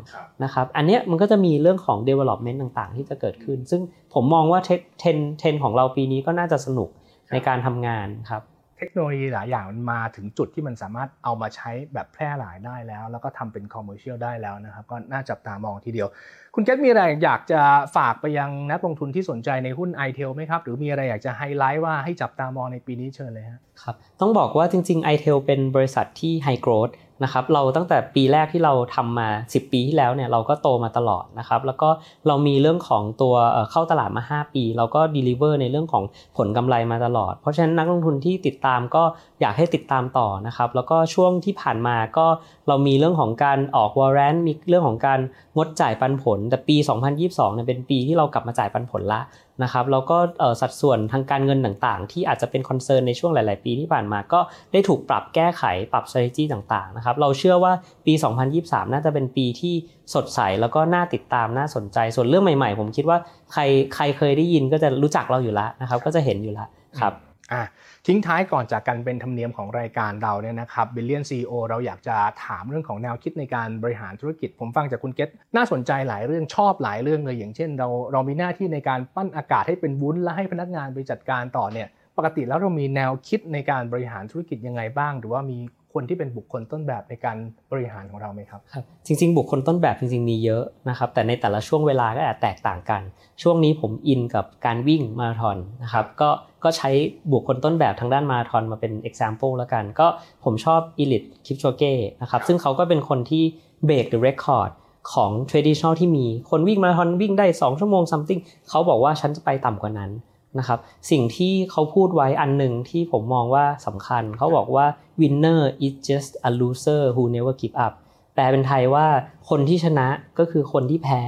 [0.43, 3.81] นะครับอันนี้มันก็จะมีเรื่องของ development ต่างๆ ที่จะเกิดขึ้น ซึ่ง
[4.13, 4.69] ผมมองว่าเท
[5.05, 6.89] รนด์ของเราปีนี้ก็น่าจะสนุก
[7.31, 8.43] ในการทำงานครับ
[8.77, 16.07] เทคโนโลยีหลายอย่างมันมาถึงจุดที่มันสามารถเอามาใช้แบบแพร่หลายได้แล้ว แล้วก็ทำเป็น commercial ได้แล้วนะครับ ก็น่าจับตามองทีเดียว
[16.55, 17.61] คุณเกตมีอะไรอยากจะ
[17.95, 23.45] ฝากไปยังนักลงทุนที่สนใจในหุ้น i t เทลไหมครับ หรือมีอะไรอยากจะไฮไลท์ว่าให้จับตามองในปีนี้เชิญเลย
[23.83, 26.89] ครับ ต้องบอกว่าจริงๆ i t เทลเป็นบริษัทที่ high growth
[27.23, 31.89] นะครับเราตั้งแต่ปีแรกที่เราทำมา 10 ปีที่แล้วเนี่ยเราก็โตมาตลอดนะครับแล้วก็
[32.27, 33.35] เรามีเรื่องของตัว
[33.71, 36.03] เข้าตลาดมา 5 ปี เราก็ deliver ในเรื่องของ
[36.37, 39.03] ผลกำไรมาตลอด เพราะฉะนั้นนักลงทุนที่ติดตามก็
[39.41, 42.27] อยากให้ติดตามต่อนะครับแล้วก็ช่วงที่ผ่านมาก็
[42.71, 45.19] เรามีเรื่องของการออกวอร์แรนต์มีเรื่องของการ
[45.55, 46.77] งดจ่ายปันผล แต่ปี
[47.17, 49.21] 2022เนี่ยเป็นปีที่เรากลับมาจ่ายปันผลละ
[49.63, 50.17] นะครับแล้วก็
[50.61, 54.39] สัดส่วนทางการเงินต่างๆ ที่อาจจะเป็น concern ในช่วงหลาย ๆ ปีที่ผ่านมาก็
[54.71, 55.63] ได้ถูกปรับแก้ไข
[55.93, 57.73] ปรับ strategy ต่างๆนะครับเราเชื่อว่า
[58.05, 58.13] ปี
[58.53, 59.73] 2023 น่าจะเป็นปีที่
[60.13, 63.17] สดใสแล้วก็น่าติดตามน่าสนใจ ส่วนเรื่องใหม่ ๆ ผมคิดว่า
[63.53, 63.61] ใคร
[63.95, 66.67] ใครเคยได้ยินก็จะรู้จักเราอยู่แล้วนะครับก็จะเห็นอยู่แล้ว
[67.01, 67.13] ครับ
[67.53, 67.63] อะ
[68.07, 81.87] ทิ้งท้ายก่อนจากกันเป็นธรรมเนียมของรายการเราเนี่ยนะครับบิลเลียนซีอเราอยากจะถามเรื่องของแนวคิดในการบริหารธุรกิจ ผมฟังจากคุณเกตน่าสนใจหลายเรื่องชอบหลายเรื่องเลยอย่างเช่น เราเรามีหน้าที่ในการปั้นอากาศให้เป็นวุ้นและให้พนักงานไปจัดการต่อเนี่ย
[82.17, 85.57] ปกติแล้วเรามีแนวคิดในการบริหารธุรกิจยังไงบ้าง หรือว่ามี
[85.93, 87.37] คนที่เป็นบุคคลต้นแบบในการ
[87.71, 93.01] บริหารของเราไหมครับครับ จริง ๆ บุคคลต้นแบบจริง ๆ มีเยอะนะครับ แต่ในแต่ละช่วงเวลาก็อาจแตกต่างกัน
[93.41, 96.29] ช่วงนี้ผมอินกับการวิ่งมาราธอนนะครับ ก็
[96.63, 96.89] ก็ใช้
[97.31, 100.07] บุคคลต้นแบบทางด้านมาราธอนมาเป็น example แล้วกัน ก็
[100.43, 103.43] ผมชอบอีลิทคิปโชเก้นะครับ ซึ่งเขาก็เป็นคนที่
[103.85, 104.71] เบรกหรือเรคคอร์ด
[105.13, 110.11] ของ traditional ที่มีคนวิ่งมาราธอนวิ่งได้ 2 ชั่วโมง something เขาบอกว่าฉันจะไปต่ำกว่านั้น
[110.59, 110.79] นะครับ
[111.11, 114.85] สิ่งที่เขาพูดไว้อันหนึ่งที่ผมมองว่าสำคัญ เขาบอกว่า
[115.21, 117.93] winner is just a loser who never give up
[118.35, 119.05] แปลเป็นไทยว่า
[119.49, 120.07] คนที่ชนะ
[120.39, 121.21] ก็คือคนที่แพ้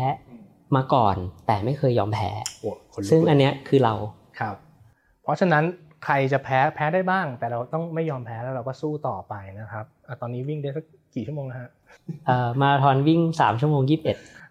[0.75, 1.15] มาก่อน
[1.47, 2.29] แต่ไม่เคยยอมแพ้
[3.09, 3.93] ซึ่งอันเนี้ยคือเรา
[4.39, 4.55] ครับ
[5.23, 5.63] เพราะฉะนั้น
[6.05, 11.69] ใครจะแพ้แพ้ได้บ้าง แต่เราต้องไม่ยอมแพ้แล้วเราก็สู้ต่อไปนะครับอะตอนนี้วิ่งได้สัก กี่ชั่วโมงนะฮะ
[12.27, 13.95] เอ่อมาราธอนวิ่ง3ชั่วโมง21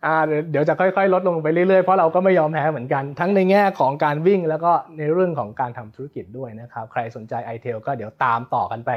[0.06, 8.90] อ่าเดี๋ยวเดี๋ยวจะค่อยๆ ลดลงไปเรื่อยๆ เพราะเราก็ไม่ยอมแพ้เหมือนกัน ทั้งในแง่ของการวิ่งแล้วก็ในเรื่องของการทำธุรกิจด้วยนะครับ ใครสนใจ i t เทลก็เดี๋ยวตามต่อกันไป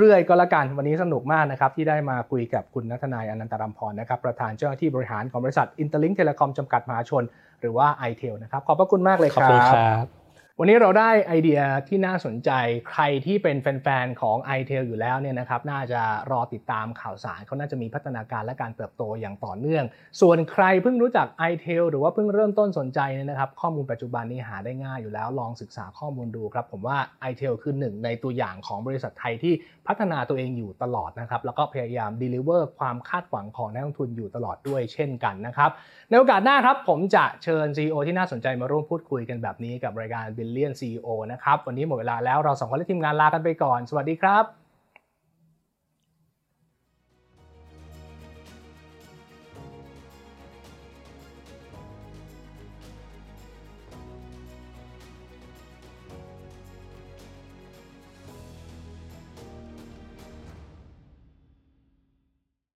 [0.00, 7.24] เรื่อยๆ ก็แล้วกัน วันนี้สนุกมากนะครับ ที่ได้มาคุยกับคุณนัทนายอนันตรัมพรนะครับ ประธานเจ้าหน้าที่บริหารของบริษัท Interlink Telecom จำกัดมหาชน
[7.60, 10.25] หรือว่า i t เทลนะครับ ขอบพระคุณมากเลยขคอบรับคุณครับ
[10.60, 12.50] วันนี้เราได้ไอเดียที่น่าสนใจ
[12.90, 19.84] ใครที่เป็นแฟนๆของ i t เทลอยู่แล้วเนี่ยนะครับน่าจะรอติดตามข่าวสารเขาน่าจะมีพัฒนาการและการเติบโตอย่างต่อเนื่อง
[20.20, 26.98] ส่วนใครเพิ่งรู้จัก i t เทลหรือว่าเพิ่งเริ่มต้นสนใจเนี่ยนะครับข้อมูลปัจจุบันนี้หาได้ง่ายอยู่แล้วลองศึกษาข้อมูลดูครับ ผมว่า
[27.30, 29.54] i t เทลคือหนึ่งในตัวอย่างของบริษัทไทยที่
[29.86, 35.70] พัฒนาตัวเองอยู่ตลอดนะครับแล้วก็พยายาม deliver ความคาดหวังของนักลงทุนอยู่ตลอดด้วยเช่นกันนะครับ
[36.10, 44.65] ในโอกาสหน้าครับผมจะเชิญ CEO ที่น่าสนใจมาร่วมพูดคุยกันแบบนี้กับรายการ Billion CEO นะครับ วันนี้หมดเวลาแล้วเราสองคนและทีมงานลากันไปก่อน สวัสดีครับ